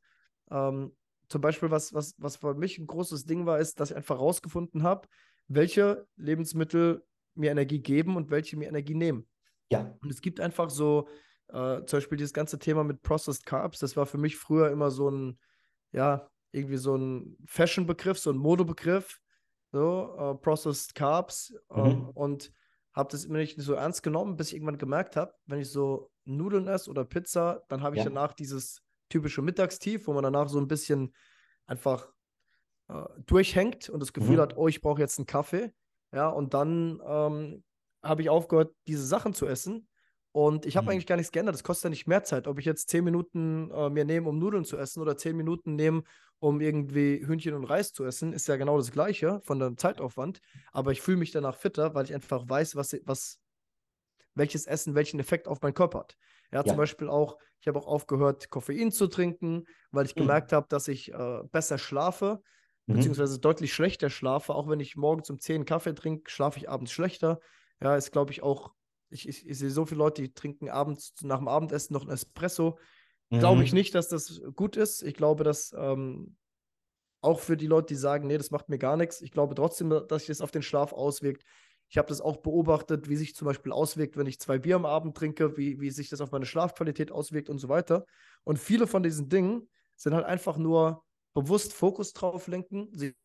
[0.52, 0.94] ähm,
[1.30, 4.20] zum Beispiel, was, was, was für mich ein großes Ding war, ist, dass ich einfach
[4.20, 5.08] rausgefunden habe,
[5.48, 9.28] welche Lebensmittel mir Energie geben und welche mir Energie nehmen.
[9.72, 11.08] Ja, Und es gibt einfach so,
[11.50, 14.92] äh, zum Beispiel dieses ganze Thema mit Processed Carbs, das war für mich früher immer
[14.92, 15.40] so ein,
[15.92, 19.20] ja, irgendwie so ein Fashion-Begriff, so ein Modebegriff,
[19.72, 21.54] so, äh, Processed Carbs.
[21.72, 22.10] Ähm, Mhm.
[22.14, 22.52] und
[22.94, 26.12] habe das immer nicht so ernst genommen, bis ich irgendwann gemerkt habe, wenn ich so
[26.26, 28.06] Nudeln esse oder Pizza, dann habe ich Ja.
[28.10, 31.14] danach dieses typische Mittagstief, wo man danach so ein bisschen
[31.66, 32.12] einfach
[32.90, 34.42] äh, durchhängt und das Gefühl Mhm.
[34.42, 35.74] hat, oh, ich brauche jetzt einen Kaffee.
[36.12, 37.64] Ja, und dann ähm,
[38.04, 39.88] habe ich aufgehört, diese Sachen zu essen.
[40.32, 40.92] Und ich habe Mhm.
[40.92, 41.56] eigentlich gar nichts geändert.
[41.56, 42.48] Das kostet ja nicht mehr Zeit.
[42.48, 45.76] Ob ich jetzt zehn Minuten äh, mir nehme, um Nudeln zu essen, oder zehn Minuten
[45.76, 46.04] nehme,
[46.40, 50.40] um irgendwie Hühnchen und Reis zu essen, ist ja genau das Gleiche von dem Zeitaufwand.
[50.72, 53.40] Aber ich fühle mich danach fitter, weil ich einfach weiß, was, was,
[54.36, 56.16] welches Essen welchen Effekt auf meinen Körper hat.
[56.52, 56.78] Ja, zum Ja.
[56.78, 60.40] Beispiel auch, ich habe auch aufgehört, Koffein zu trinken, weil ich Mhm.
[60.40, 62.42] gemerkt habe, dass ich äh, besser schlafe,
[62.88, 63.14] Mhm.
[63.14, 64.56] beziehungsweise deutlich schlechter schlafe.
[64.56, 67.40] Auch wenn ich morgens um 10 Kaffee trinke, schlafe ich abends schlechter.
[67.82, 68.72] Ja, ist, glaube ich, auch,
[69.10, 72.12] ich, ich, ich sehe so viele Leute, die trinken abends nach dem Abendessen noch einen
[72.12, 72.78] Espresso.
[73.30, 73.78] Glaube ich Mhm.
[73.78, 75.04] nicht, dass das gut ist.
[75.04, 76.36] Ich glaube, dass ähm,
[77.22, 79.90] auch für die Leute, die sagen, nee, das macht mir gar nichts, ich glaube trotzdem,
[79.90, 81.44] dass sich das auf den Schlaf auswirkt.
[81.90, 84.86] Ich habe das auch beobachtet, wie sich zum Beispiel auswirkt, wenn ich zwei Bier am
[84.86, 88.06] Abend trinke, wie, wie sich das auf meine Schlafqualität auswirkt und so weiter.
[88.44, 93.16] Und viele von diesen Dingen sind halt einfach nur bewusst Fokus drauf lenken, sich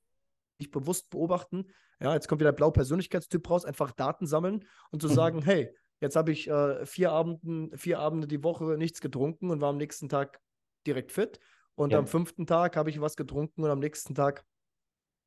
[0.71, 1.67] bewusst beobachten.
[2.05, 5.15] Ja, jetzt kommt wieder der Blau-Persönlichkeitstyp raus, einfach Daten sammeln und zu Mhm.
[5.15, 9.63] sagen, hey, jetzt habe ich äh, vier, Abenden, vier Abende die Woche nichts getrunken und
[9.63, 10.43] war am nächsten Tag
[10.87, 11.41] direkt fit.
[11.77, 11.99] Und Ja.
[12.01, 14.45] am fünften Tag habe ich was getrunken und am nächsten Tag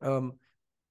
[0.02, 0.40] ähm,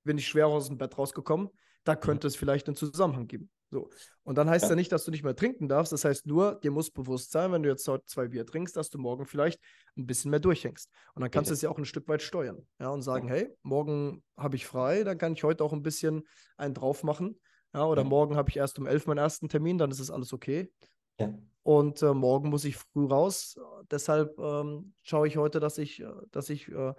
[0.03, 1.51] bin ich schwer aus dem Bett rausgekommen.
[1.85, 3.53] Da könnte es vielleicht einen Zusammenhang geben.
[3.71, 3.91] So.
[4.23, 4.71] Und dann heißt ja.
[4.71, 4.77] Ja.
[4.77, 5.93] nicht, dass du nicht mehr trinken darfst.
[5.93, 8.91] Das heißt nur, dir muss bewusst sein, wenn du jetzt heute zwei Bier trinkst, dass
[8.91, 9.61] du morgen vielleicht
[9.97, 10.91] ein bisschen mehr durchhängst.
[11.15, 12.67] Und dann kannst du es ja auch ein Stück weit steuern.
[12.79, 16.23] Ja, und sagen, hey, morgen habe ich frei, dann kann ich heute auch ein bisschen
[16.57, 17.41] einen drauf machen.
[17.75, 18.09] Ja, oder Ja.
[18.09, 20.73] morgen habe ich erst um elf meinen ersten Termin, dann ist es alles okay.
[21.19, 21.37] Ja.
[21.63, 23.59] Und äh, morgen muss ich früh raus.
[23.91, 26.95] Deshalb ähm, schaue ich heute, dass ich, äh, dass ich äh,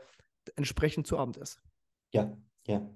[0.56, 1.60] entsprechend zu Abend esse.
[2.12, 2.90] Ja, ja.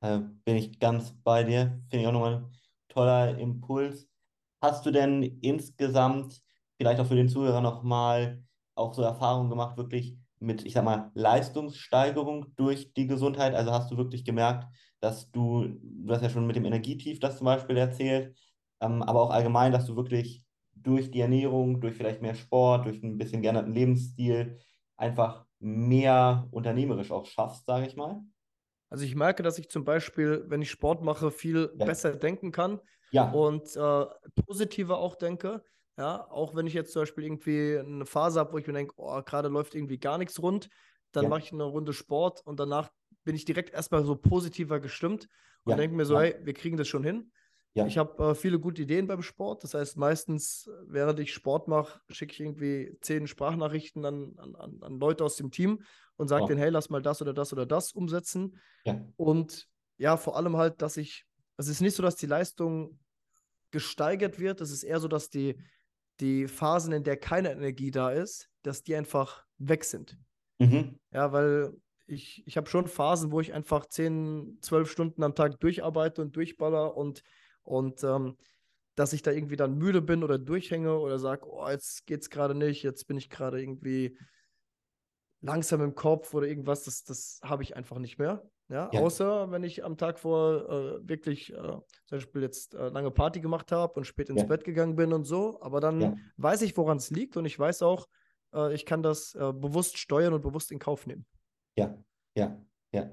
[0.00, 1.80] Äh, bin ich ganz bei dir.
[1.88, 2.50] Finde ich auch nochmal
[2.94, 4.08] toller Impuls.
[4.60, 6.42] Hast du denn insgesamt
[6.76, 8.42] vielleicht auch für den Zuhörer nochmal
[8.74, 13.54] auch so Erfahrungen gemacht, wirklich mit, ich sag mal, Leistungssteigerung durch die Gesundheit?
[13.54, 14.66] Also hast du wirklich gemerkt,
[15.00, 18.36] dass du, du hast ja schon mit dem Energietief das zum Beispiel erzählt,
[18.80, 20.42] ähm, aber auch allgemein, dass du wirklich
[20.74, 24.58] durch die Ernährung, durch vielleicht mehr Sport, durch ein bisschen geänderten Lebensstil
[24.96, 28.22] einfach mehr unternehmerisch auch schaffst, sage ich mal?
[28.90, 31.86] Also ich merke, dass ich zum Beispiel, wenn ich Sport mache, viel Ja.
[31.86, 34.06] besser denken kann Ja, und äh,
[34.46, 35.64] positiver auch denke.
[35.96, 38.94] Ja, auch wenn ich jetzt zum Beispiel irgendwie eine Phase habe, wo ich mir denke,
[38.96, 40.68] oh, gerade läuft irgendwie gar nichts rund,
[41.12, 41.28] dann Ja.
[41.28, 42.90] mache ich eine Runde Sport und danach
[43.22, 45.28] bin ich direkt erstmal so positiver gestimmt
[45.64, 47.32] und Ja, denke mir so, hey, wir kriegen das schon hin.
[47.74, 49.62] ja, Ich habe äh, viele gute Ideen beim Sport.
[49.62, 54.78] Das heißt, meistens, äh, während ich Sport mache, schicke ich irgendwie zehn Sprachnachrichten an, an-
[54.82, 55.82] an Leute aus dem Team
[56.16, 56.48] und sage Wow.
[56.48, 58.60] denen, hey, lass mal das oder das oder das umsetzen.
[58.84, 61.24] ja, Und ja, vor allem halt, dass ich,
[61.56, 62.98] es ist nicht so, dass die Leistung
[63.70, 64.60] gesteigert wird.
[64.60, 65.56] Es ist eher so, dass die,
[66.20, 70.16] die Phasen, in der keine Energie da ist, dass die einfach weg sind.
[70.58, 70.98] mhm.
[71.12, 71.72] Ja, weil
[72.06, 76.36] ich, ich habe schon Phasen, wo ich einfach 10, 12 Stunden am Tag durcharbeite und
[76.36, 77.22] durchballer und,
[77.62, 78.36] und ähm,
[78.94, 82.54] dass ich da irgendwie dann müde bin oder durchhänge oder sage, oh, jetzt geht's gerade
[82.54, 84.16] nicht, jetzt bin ich gerade irgendwie
[85.44, 88.42] langsam im Kopf oder irgendwas, das, das habe ich einfach nicht mehr.
[88.68, 89.00] Ja, Ja.
[89.00, 93.40] außer wenn ich am Tag vor äh, wirklich äh, zum Beispiel jetzt äh, lange Party
[93.40, 94.48] gemacht habe und spät ins Ja.
[94.48, 96.14] Bett gegangen bin und so, aber dann Ja.
[96.38, 98.08] weiß ich, woran es liegt und ich weiß auch,
[98.54, 101.26] äh, ich kann das äh, bewusst steuern und bewusst in Kauf nehmen.
[101.76, 101.94] Ja,
[102.34, 102.58] ja,
[102.92, 103.10] ja.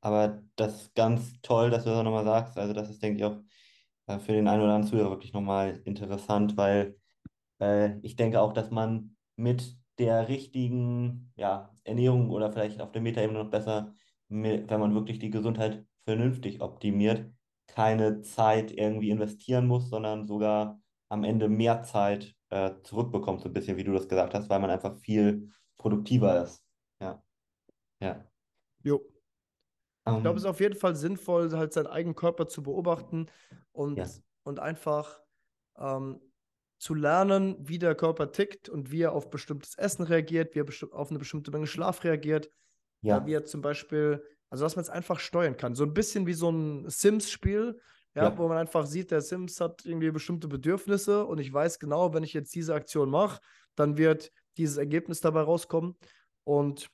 [0.00, 2.56] Aber das ist ganz toll, dass du das auch nochmal sagst.
[2.58, 3.38] Also das ist, denke ich, auch
[4.06, 6.96] äh, für den einen oder anderen Zuhörer wirklich nochmal interessant, weil
[8.02, 13.38] ich denke auch, dass man mit der richtigen ja, Ernährung oder vielleicht auf der Metaebene
[13.38, 13.94] noch besser,
[14.28, 17.30] wenn man wirklich die Gesundheit vernünftig optimiert,
[17.66, 23.52] keine Zeit irgendwie investieren muss, sondern sogar am Ende mehr Zeit äh, zurückbekommt, so ein
[23.52, 26.64] bisschen, wie du das gesagt hast, weil man einfach viel produktiver ist.
[27.00, 27.22] Ja.
[28.00, 28.24] Ja.
[28.82, 29.00] Jo.
[30.06, 33.26] Ich glaube, es ist auf jeden Fall sinnvoll, halt seinen eigenen Körper zu beobachten
[33.72, 34.06] und, ja.
[34.44, 35.20] und einfach
[35.78, 36.20] ähm,
[36.80, 40.66] zu lernen, wie der Körper tickt und wie er auf bestimmtes Essen reagiert, wie er
[40.92, 42.50] auf eine bestimmte Menge Schlaf reagiert.
[43.02, 43.24] Ja.
[43.24, 45.74] wie er zum Beispiel, also dass man es einfach steuern kann.
[45.74, 47.80] So ein bisschen wie so ein Sims-Spiel,
[48.14, 51.78] ja, ja, wo man einfach sieht, der Sims hat irgendwie bestimmte Bedürfnisse und ich weiß
[51.78, 53.40] genau, wenn ich jetzt diese Aktion mache,
[53.74, 55.96] dann wird dieses Ergebnis dabei rauskommen.
[56.44, 56.88] Und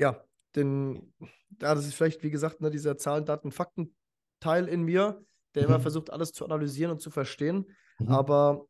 [0.00, 0.22] ja,
[0.54, 1.12] den,
[1.60, 5.68] ja, das ist vielleicht, wie gesagt, ne, dieser Zahlen, Daten, Fakten-Teil in mir, der mhm.
[5.70, 7.66] immer versucht, alles zu analysieren und zu verstehen.
[7.98, 8.08] Mhm.
[8.08, 8.66] Aber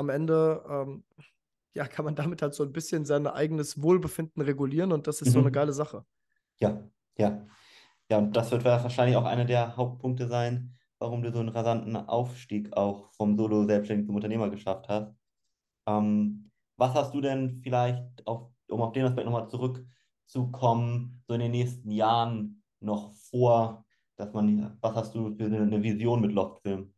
[0.00, 1.04] am Ende ähm,
[1.74, 5.28] ja, kann man damit halt so ein bisschen sein eigenes Wohlbefinden regulieren und das ist
[5.28, 5.32] mhm.
[5.32, 6.04] so eine geile Sache.
[6.58, 6.82] Ja,
[7.16, 7.46] ja.
[8.10, 11.94] Ja, und das wird wahrscheinlich auch einer der Hauptpunkte sein, warum du so einen rasanten
[11.94, 15.14] Aufstieg auch vom Solo-Selbstständigen zum Unternehmer geschafft hast.
[15.86, 21.40] Ähm, was hast du denn vielleicht, auf, um auf den Aspekt nochmal zurückzukommen, so in
[21.40, 23.84] den nächsten Jahren noch vor,
[24.16, 26.92] dass man, was hast du für eine Vision mit Loftfilm?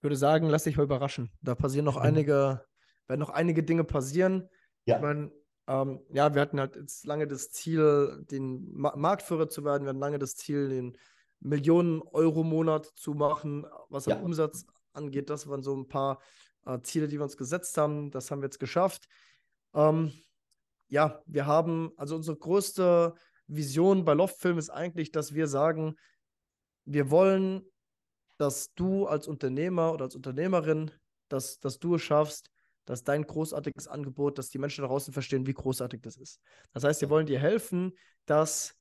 [0.00, 1.30] Ich würde sagen, lass dich mal überraschen.
[1.42, 2.64] Da passieren noch einige,
[3.06, 4.48] werden noch einige Dinge passieren.
[4.86, 4.96] Ja.
[4.96, 5.30] Ich meine,
[5.66, 9.82] ähm, ja, wir hatten halt jetzt lange das Ziel, den Ma Marktführer zu werden.
[9.82, 10.96] Wir hatten lange das Ziel, den
[11.40, 14.16] Millionen Euro Monat zu machen, was ja.
[14.16, 15.28] Umsatz angeht.
[15.28, 16.22] Das waren so ein paar
[16.64, 18.10] äh, Ziele, die wir uns gesetzt haben.
[18.10, 19.06] Das haben wir jetzt geschafft.
[19.74, 20.14] Ähm,
[20.88, 23.12] ja, wir haben, also unsere größte
[23.48, 25.96] Vision bei Loftfilm ist eigentlich, dass wir sagen,
[26.86, 27.66] wir wollen
[28.40, 30.90] dass du als Unternehmer oder als Unternehmerin,
[31.28, 32.50] dass, dass du es schaffst,
[32.86, 36.40] dass dein großartiges Angebot, dass die Menschen da draußen verstehen, wie großartig das ist.
[36.72, 37.92] Das heißt, wir wollen dir helfen,
[38.24, 38.74] dass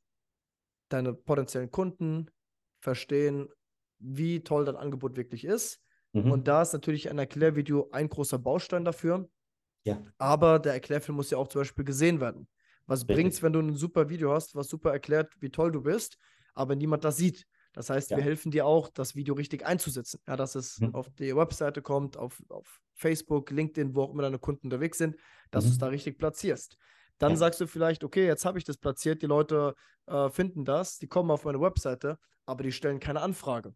[0.87, 2.31] deine potenziellen Kunden
[2.79, 3.49] verstehen,
[3.99, 5.81] wie toll dein Angebot wirklich ist.
[6.13, 6.31] Mhm.
[6.31, 9.29] Und da ist natürlich ein Erklärvideo ein großer Baustein dafür.
[9.83, 10.01] Ja.
[10.17, 12.47] Aber der Erklärfilm muss ja auch zum Beispiel gesehen werden.
[12.85, 15.81] Was bringt es, wenn du ein super Video hast, was super erklärt, wie toll du
[15.81, 16.17] bist,
[16.53, 17.45] aber niemand das sieht?
[17.73, 18.17] Das heißt, ja.
[18.17, 20.19] wir helfen dir auch, das Video richtig einzusetzen.
[20.27, 20.95] Ja, dass es mhm.
[20.95, 25.15] auf die Webseite kommt, auf, auf Facebook, LinkedIn, wo auch immer deine Kunden unterwegs sind,
[25.51, 25.67] dass mhm.
[25.67, 26.77] du es da richtig platzierst.
[27.19, 27.37] Dann ja.
[27.37, 29.75] sagst du vielleicht, okay, jetzt habe ich das platziert, die Leute
[30.07, 33.75] äh, finden das, die kommen auf meine Webseite, aber die stellen keine Anfrage.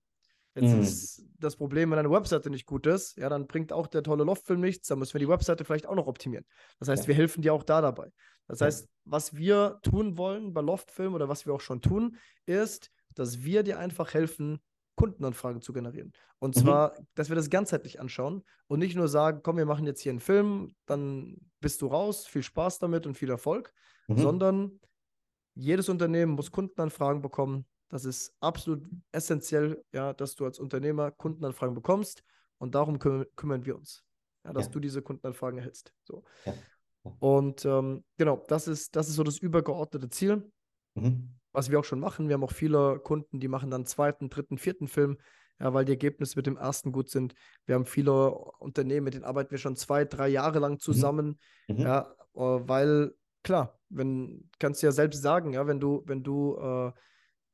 [0.56, 0.82] Jetzt mhm.
[0.82, 4.24] ist das Problem, wenn deine Webseite nicht gut ist, ja, dann bringt auch der tolle
[4.24, 6.46] Loftfilm nichts, dann müssen wir die Webseite vielleicht auch noch optimieren.
[6.80, 7.08] Das heißt, ja.
[7.10, 8.12] wir helfen dir auch da dabei.
[8.48, 12.92] Das heißt, was wir tun wollen bei Loftfilm oder was wir auch schon tun, ist,
[13.14, 14.60] dass wir dir einfach helfen,
[14.96, 16.14] Kundenanfragen zu generieren.
[16.40, 16.62] Und mhm.
[16.62, 20.12] zwar, dass wir das ganzheitlich anschauen und nicht nur sagen, komm, wir machen jetzt hier
[20.12, 23.74] einen Film, dann bist du raus, viel Spaß damit und viel Erfolg,
[24.08, 24.18] mhm.
[24.18, 24.80] sondern
[25.56, 27.66] jedes Unternehmen muss Kundenanfragen bekommen.
[27.90, 32.24] Das ist absolut essentiell, ja, dass du als Unternehmer Kundenanfragen bekommst
[32.58, 34.04] und darum küm kümmern wir uns,
[34.46, 34.72] ja, dass ja.
[34.72, 35.94] du diese Kundenanfragen erhältst.
[36.04, 36.24] So.
[36.46, 36.54] Ja.
[37.20, 40.52] Und ähm, genau, das ist, das ist so das übergeordnete Ziel.
[40.96, 42.28] Mhm was wir auch schon machen.
[42.28, 45.18] Wir haben auch viele Kunden, die machen dann zweiten, dritten, vierten Film,
[45.60, 47.36] ja, weil die Ergebnisse mit dem ersten gut sind.
[47.66, 50.80] Wir haben viele Unternehmen, mit denen arbeiten wir schon zwei, drei Jahre lang mhm.
[50.80, 51.40] zusammen.
[51.68, 51.78] Mhm.
[51.78, 53.14] Ja, äh, weil
[53.44, 56.88] klar, wenn kannst du ja selbst sagen, ja, wenn du, wenn du äh,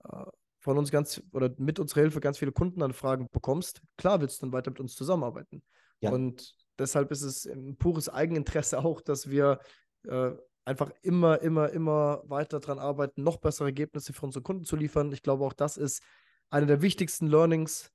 [0.05, 0.25] äh,
[0.59, 4.53] von uns ganz oder mit unserer Hilfe ganz viele Kundenanfragen bekommst, klar willst du dann
[4.53, 5.61] weiter mit uns zusammenarbeiten.
[6.01, 6.11] Ja.
[6.11, 9.59] Und deshalb ist es ein pures Eigeninteresse auch, dass wir
[10.07, 10.31] äh,
[10.69, 15.11] einfach immer, immer, immer weiter daran arbeiten, noch bessere Ergebnisse für unsere Kunden zu liefern.
[15.11, 16.03] Ich glaube, auch das ist
[16.51, 17.91] eine der wichtigsten Learnings.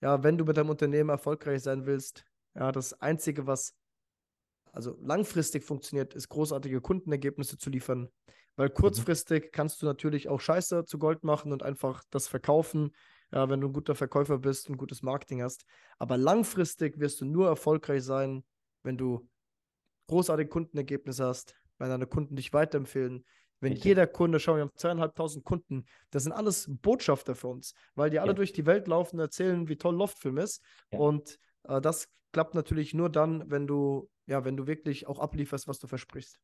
[0.00, 3.74] Ja, wenn du mit deinem Unternehmen erfolgreich sein willst, ja, das Einzige, was
[4.72, 8.08] also langfristig funktioniert, ist großartige Kundenergebnisse zu liefern.
[8.56, 8.74] Weil mhm.
[8.74, 12.94] kurzfristig kannst du natürlich auch Scheiße zu Gold machen und einfach das verkaufen,
[13.32, 15.66] ja, wenn du ein guter Verkäufer bist und gutes Marketing hast.
[15.98, 18.44] Aber langfristig wirst du nur erfolgreich sein,
[18.82, 19.28] wenn du
[20.06, 23.24] großartige Kundenergebnisse hast, wenn deine Kunden dich weiterempfehlen.
[23.60, 23.86] Wenn Richtig.
[23.86, 28.20] jeder Kunde, schau, wir haben zweieinhalbtausend Kunden, das sind alles Botschafter für uns, weil die
[28.20, 28.34] alle ja.
[28.34, 30.62] durch die Welt laufen und erzählen, wie toll Loftfilm ist.
[30.92, 30.98] Ja.
[30.98, 35.66] Und äh, das klappt natürlich nur dann, wenn du, ja, wenn du wirklich auch ablieferst,
[35.66, 36.38] was du versprichst.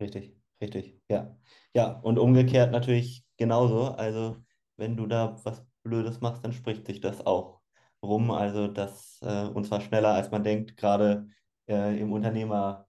[0.00, 1.36] Richtig, richtig, ja.
[1.74, 3.88] Ja, und umgekehrt natürlich genauso.
[3.88, 4.36] Also,
[4.76, 7.60] wenn du da was Blödes machst, dann spricht sich das auch
[8.02, 8.30] rum.
[8.30, 11.26] Also, das, äh, und zwar schneller, als man denkt, gerade
[11.68, 12.86] äh, im Unternehmer.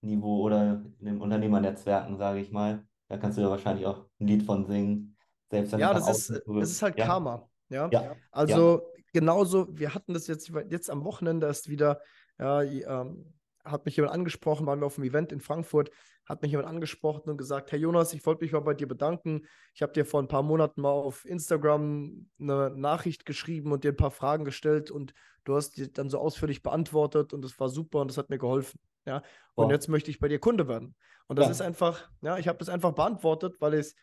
[0.00, 2.86] Niveau oder in den Unternehmernetzwerken, sage ich mal.
[3.08, 5.16] Da kannst du ja wahrscheinlich auch ein Lied von singen.
[5.50, 7.06] Selbst ja, das ist, das ist halt ja.
[7.06, 7.48] Karma.
[7.70, 8.16] Ja, ja.
[8.30, 9.02] also ja.
[9.12, 12.00] genauso, wir hatten das jetzt, jetzt am Wochenende erst wieder,
[12.38, 13.34] ja, ähm,
[13.64, 15.90] hat mich jemand angesprochen, waren wir auf einem Event in Frankfurt,
[16.28, 19.46] hat mich jemand angesprochen und gesagt, hey Jonas, ich wollte mich mal bei dir bedanken.
[19.74, 23.92] Ich habe dir vor ein paar Monaten mal auf Instagram eine Nachricht geschrieben und dir
[23.92, 25.14] ein paar Fragen gestellt und
[25.44, 28.38] du hast die dann so ausführlich beantwortet und es war super und das hat mir
[28.38, 28.78] geholfen.
[29.06, 29.22] Ja,
[29.54, 29.72] und wow.
[29.72, 30.94] jetzt möchte ich bei dir Kunde werden.
[31.28, 31.52] Und das ja.
[31.52, 33.94] ist einfach, ja, ich habe das einfach beantwortet, weil ich es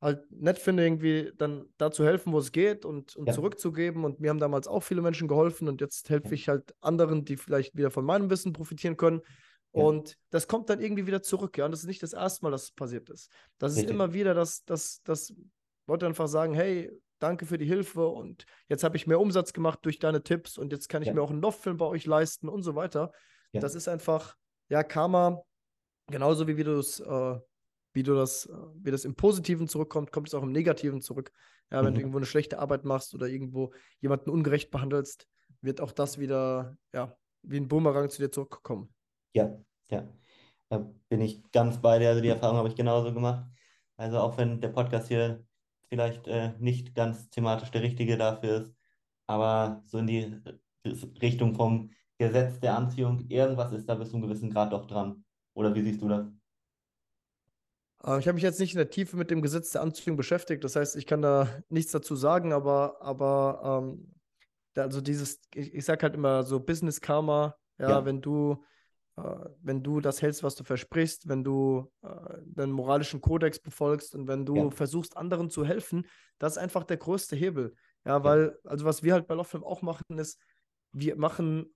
[0.00, 3.34] halt nett finde, irgendwie dann da zu helfen, wo es geht und, und ja.
[3.34, 4.04] zurückzugeben.
[4.04, 7.36] Und mir haben damals auch viele Menschen geholfen und jetzt helfe ich halt anderen, die
[7.36, 9.20] vielleicht wieder von meinem Wissen profitieren können.
[9.72, 9.82] Ja.
[9.82, 11.64] Und das kommt dann irgendwie wieder zurück, ja.
[11.64, 13.30] Und das ist nicht das erste Mal, dass es passiert ist.
[13.58, 13.84] Das Richtig.
[13.84, 15.34] ist immer wieder, dass, dass, dass
[15.86, 19.78] Leute einfach sagen, hey, danke für die Hilfe und jetzt habe ich mehr Umsatz gemacht
[19.82, 21.14] durch deine Tipps und jetzt kann ich ja.
[21.14, 23.12] mir auch einen Loftfilm bei euch leisten und so weiter.
[23.52, 24.36] Das ist einfach,
[24.68, 25.40] ja, Karma,
[26.08, 27.38] genauso wie, wie du es äh,
[27.96, 28.52] wie du das, äh,
[28.82, 31.32] wie das im Positiven zurückkommt, kommt es auch im Negativen zurück.
[31.72, 31.94] Ja, wenn mhm.
[31.94, 35.26] du irgendwo eine schlechte Arbeit machst oder irgendwo jemanden ungerecht behandelst,
[35.62, 38.94] wird auch das wieder, ja, wie ein Boomerang zu dir zurückkommen.
[39.32, 39.58] Ja,
[39.88, 40.08] ja.
[40.68, 42.08] Da bin ich ganz bei dir.
[42.08, 43.46] Also die Erfahrung habe ich genauso gemacht.
[43.96, 45.44] Also auch wenn der Podcast hier
[45.88, 48.74] vielleicht äh, nicht ganz thematisch der richtige dafür ist,
[49.26, 50.42] aber so in die
[51.22, 55.24] Richtung vom Gesetz der Anziehung, irgendwas ist da bis zu einem gewissen Grad doch dran.
[55.54, 56.26] Oder wie siehst du das?
[58.04, 60.64] Äh, ich habe mich jetzt nicht in der Tiefe mit dem Gesetz der Anziehung beschäftigt,
[60.64, 64.14] das heißt, ich kann da nichts dazu sagen, aber, aber ähm,
[64.74, 68.04] also dieses, ich, ich sage halt immer so Business Karma, ja, ja.
[68.04, 68.64] wenn du
[69.62, 72.08] wenn du das hältst, was du versprichst, wenn du äh,
[72.44, 74.70] deinen moralischen Kodex befolgst und wenn du ja.
[74.70, 76.06] versuchst, anderen zu helfen,
[76.38, 77.74] das ist einfach der größte Hebel.
[78.04, 80.38] Ja, weil, also was wir halt bei Love auch machen, ist,
[80.92, 81.74] wir machen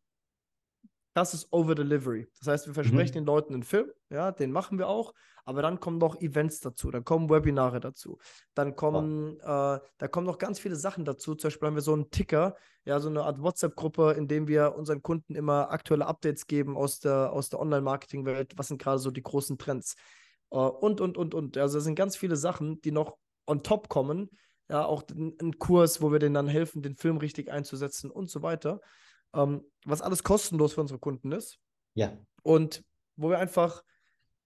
[1.14, 2.28] das ist Over-Delivery.
[2.38, 3.20] Das heißt, wir versprechen mhm.
[3.20, 5.12] den Leuten einen Film, ja, den machen wir auch,
[5.44, 8.18] aber dann kommen noch Events dazu, dann kommen Webinare dazu,
[8.54, 9.74] dann kommen, oh.
[9.74, 11.34] äh, da kommen noch ganz viele Sachen dazu.
[11.34, 14.74] Zum Beispiel haben wir so einen Ticker, ja, so eine Art WhatsApp-Gruppe, in dem wir
[14.76, 18.52] unseren Kunden immer aktuelle Updates geben aus der, aus der Online-Marketing-Welt.
[18.56, 19.96] Was sind gerade so die großen Trends?
[20.50, 21.58] Äh, und, und, und, und.
[21.58, 24.30] Also, es sind ganz viele Sachen, die noch on top kommen.
[24.68, 28.42] Ja, auch ein Kurs, wo wir denen dann helfen, den Film richtig einzusetzen und so
[28.42, 28.80] weiter
[29.34, 31.58] ähm, was alles kostenlos für unsere Kunden ist.
[31.94, 32.16] Ja.
[32.42, 32.84] Und
[33.16, 33.82] wo wir einfach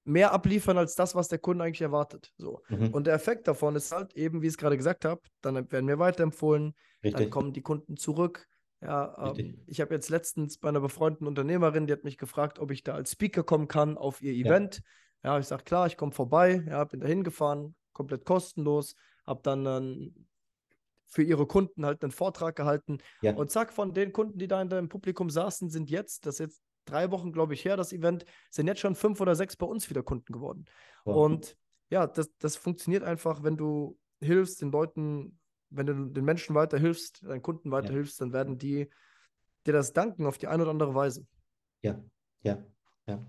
[0.05, 2.33] mehr abliefern als das, was der Kunde eigentlich erwartet.
[2.37, 2.63] So.
[2.69, 2.89] Mhm.
[2.89, 5.89] Und der Effekt davon ist halt eben, wie ich es gerade gesagt habe, dann werden
[5.89, 7.21] wir weiterempfohlen, Richtig.
[7.21, 8.47] dann kommen die Kunden zurück.
[8.83, 12.71] Ja, ähm, ich habe jetzt letztens bei einer befreundeten Unternehmerin, die hat mich gefragt, ob
[12.71, 14.83] ich da als Speaker kommen kann auf ihr Event.
[15.23, 18.95] Ja, ja ich sage, klar, ich komme vorbei, ja, bin da hingefahren, komplett kostenlos,
[19.27, 20.29] habe dann einen
[21.15, 22.99] für ihre Kunden halt einen Vortrag gehalten.
[23.23, 23.35] Ja.
[23.35, 26.39] Und zack, von den Kunden, die da in deinem Publikum saßen, sind jetzt, das ist
[26.41, 29.65] jetzt drei Wochen, glaube ich, her, das Event, sind jetzt schon fünf oder sechs bei
[29.65, 30.65] uns wieder Kunden geworden.
[31.07, 31.13] Ja.
[31.13, 31.57] Und
[31.89, 35.39] ja, das, das funktioniert einfach, wenn du hilfst, den Leuten,
[35.71, 38.27] wenn du den Menschen weiterhilfst, deinen Kunden weiterhilfst, ja.
[38.27, 38.91] dann werden die
[39.67, 41.25] dir das danken auf die eine oder andere Weise.
[41.83, 42.03] Ja,
[42.43, 42.65] ja,
[43.07, 43.25] ja.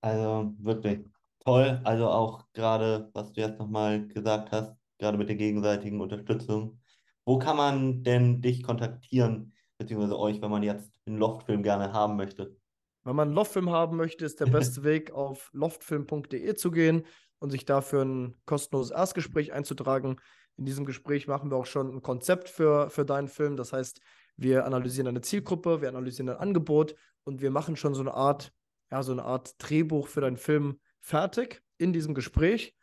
[0.00, 1.04] Also wirklich
[1.40, 1.78] toll.
[1.84, 6.80] Also auch gerade, was du jetzt nochmal gesagt hast, gerade mit der gegenseitigen Unterstützung.
[7.24, 12.16] Wo kann man denn dich kontaktieren, beziehungsweise euch, wenn man jetzt einen Loftfilm gerne haben
[12.16, 12.56] möchte?
[13.02, 17.06] Wenn man einen Loftfilm haben möchte, ist der beste Weg, auf loftfilm.de zu gehen
[17.38, 20.16] und sich dafür ein kostenloses Erstgespräch einzutragen.
[20.56, 23.56] In diesem Gespräch machen wir auch schon ein Konzept für, für deinen Film.
[23.56, 24.00] Das heißt,
[24.36, 26.94] wir analysieren eine Zielgruppe, wir analysieren ein Angebot
[27.24, 28.52] und wir machen schon so eine Art,
[28.90, 32.74] ja, so eine Art Drehbuch für deinen Film fertig in diesem Gespräch.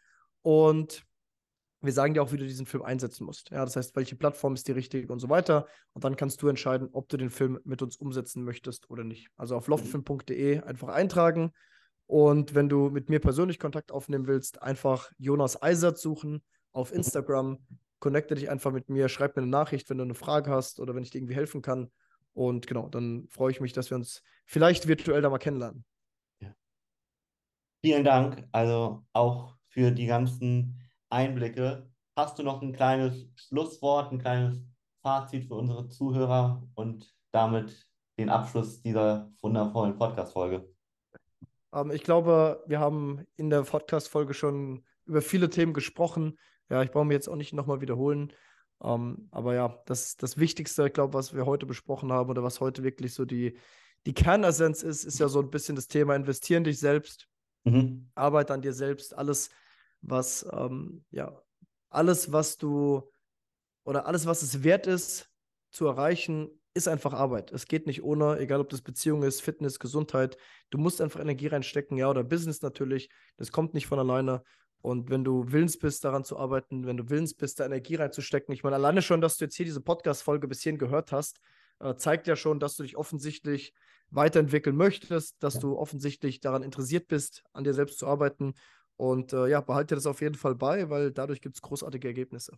[0.42, 1.07] Und
[1.88, 3.50] wir sagen dir auch, wie du diesen Film einsetzen musst.
[3.50, 5.66] Ja, das heißt, welche Plattform ist die richtige und so weiter.
[5.94, 9.30] Und dann kannst du entscheiden, ob du den Film mit uns umsetzen möchtest oder nicht.
[9.36, 11.52] Also auf loftfilm.de einfach eintragen.
[12.06, 17.60] Und wenn du mit mir persönlich Kontakt aufnehmen willst, einfach Jonas Eisert suchen auf Instagram.
[18.00, 20.94] Connecte dich einfach mit mir, schreib mir eine Nachricht, wenn du eine Frage hast oder
[20.94, 21.92] wenn ich dir irgendwie helfen kann.
[22.34, 25.84] Und genau, dann freue ich mich, dass wir uns vielleicht virtuell da mal kennenlernen.
[26.40, 26.54] Ja.
[27.82, 28.48] Vielen Dank.
[28.52, 31.90] Also auch für die ganzen Einblicke.
[32.16, 34.60] Hast du noch ein kleines Schlusswort, ein kleines
[35.02, 37.88] Fazit für unsere Zuhörer und damit
[38.18, 40.68] den Abschluss dieser wundervollen Podcast-Folge?
[41.74, 46.38] Ähm, ich glaube, wir haben in der Podcast-Folge schon über viele Themen gesprochen.
[46.70, 48.34] Ja, ich brauche mich jetzt auch nicht nochmal wiederholen.
[48.84, 52.60] Ähm, aber ja, das, das Wichtigste, ich glaube, was wir heute besprochen haben oder was
[52.60, 53.58] heute wirklich so die,
[54.06, 57.28] die Kernessenz ist, ist ja so ein bisschen das Thema investieren dich selbst,
[57.64, 58.10] mhm.
[58.16, 59.50] Arbeit an dir selbst, alles
[60.02, 61.42] was, ähm, ja,
[61.90, 63.10] alles, was du
[63.84, 65.30] oder alles, was es wert ist
[65.72, 67.52] zu erreichen, ist einfach Arbeit.
[67.52, 70.38] Es geht nicht ohne, egal ob das Beziehung ist, Fitness, Gesundheit.
[70.70, 73.10] Du musst einfach Energie reinstecken, ja, oder Business natürlich.
[73.38, 74.44] Das kommt nicht von alleine.
[74.82, 78.54] Und wenn du willens bist, daran zu arbeiten, wenn du willens bist, da Energie reinzustecken,
[78.54, 81.40] ich meine, alleine schon, dass du jetzt hier diese Podcast-Folge bis hierhin gehört hast,
[81.80, 83.74] äh, zeigt ja schon, dass du dich offensichtlich
[84.10, 88.54] weiterentwickeln möchtest, dass du offensichtlich daran interessiert bist, an dir selbst zu arbeiten.
[88.98, 92.58] Und äh, ja, behalte das auf jeden Fall bei, weil dadurch gibt es großartige Ergebnisse.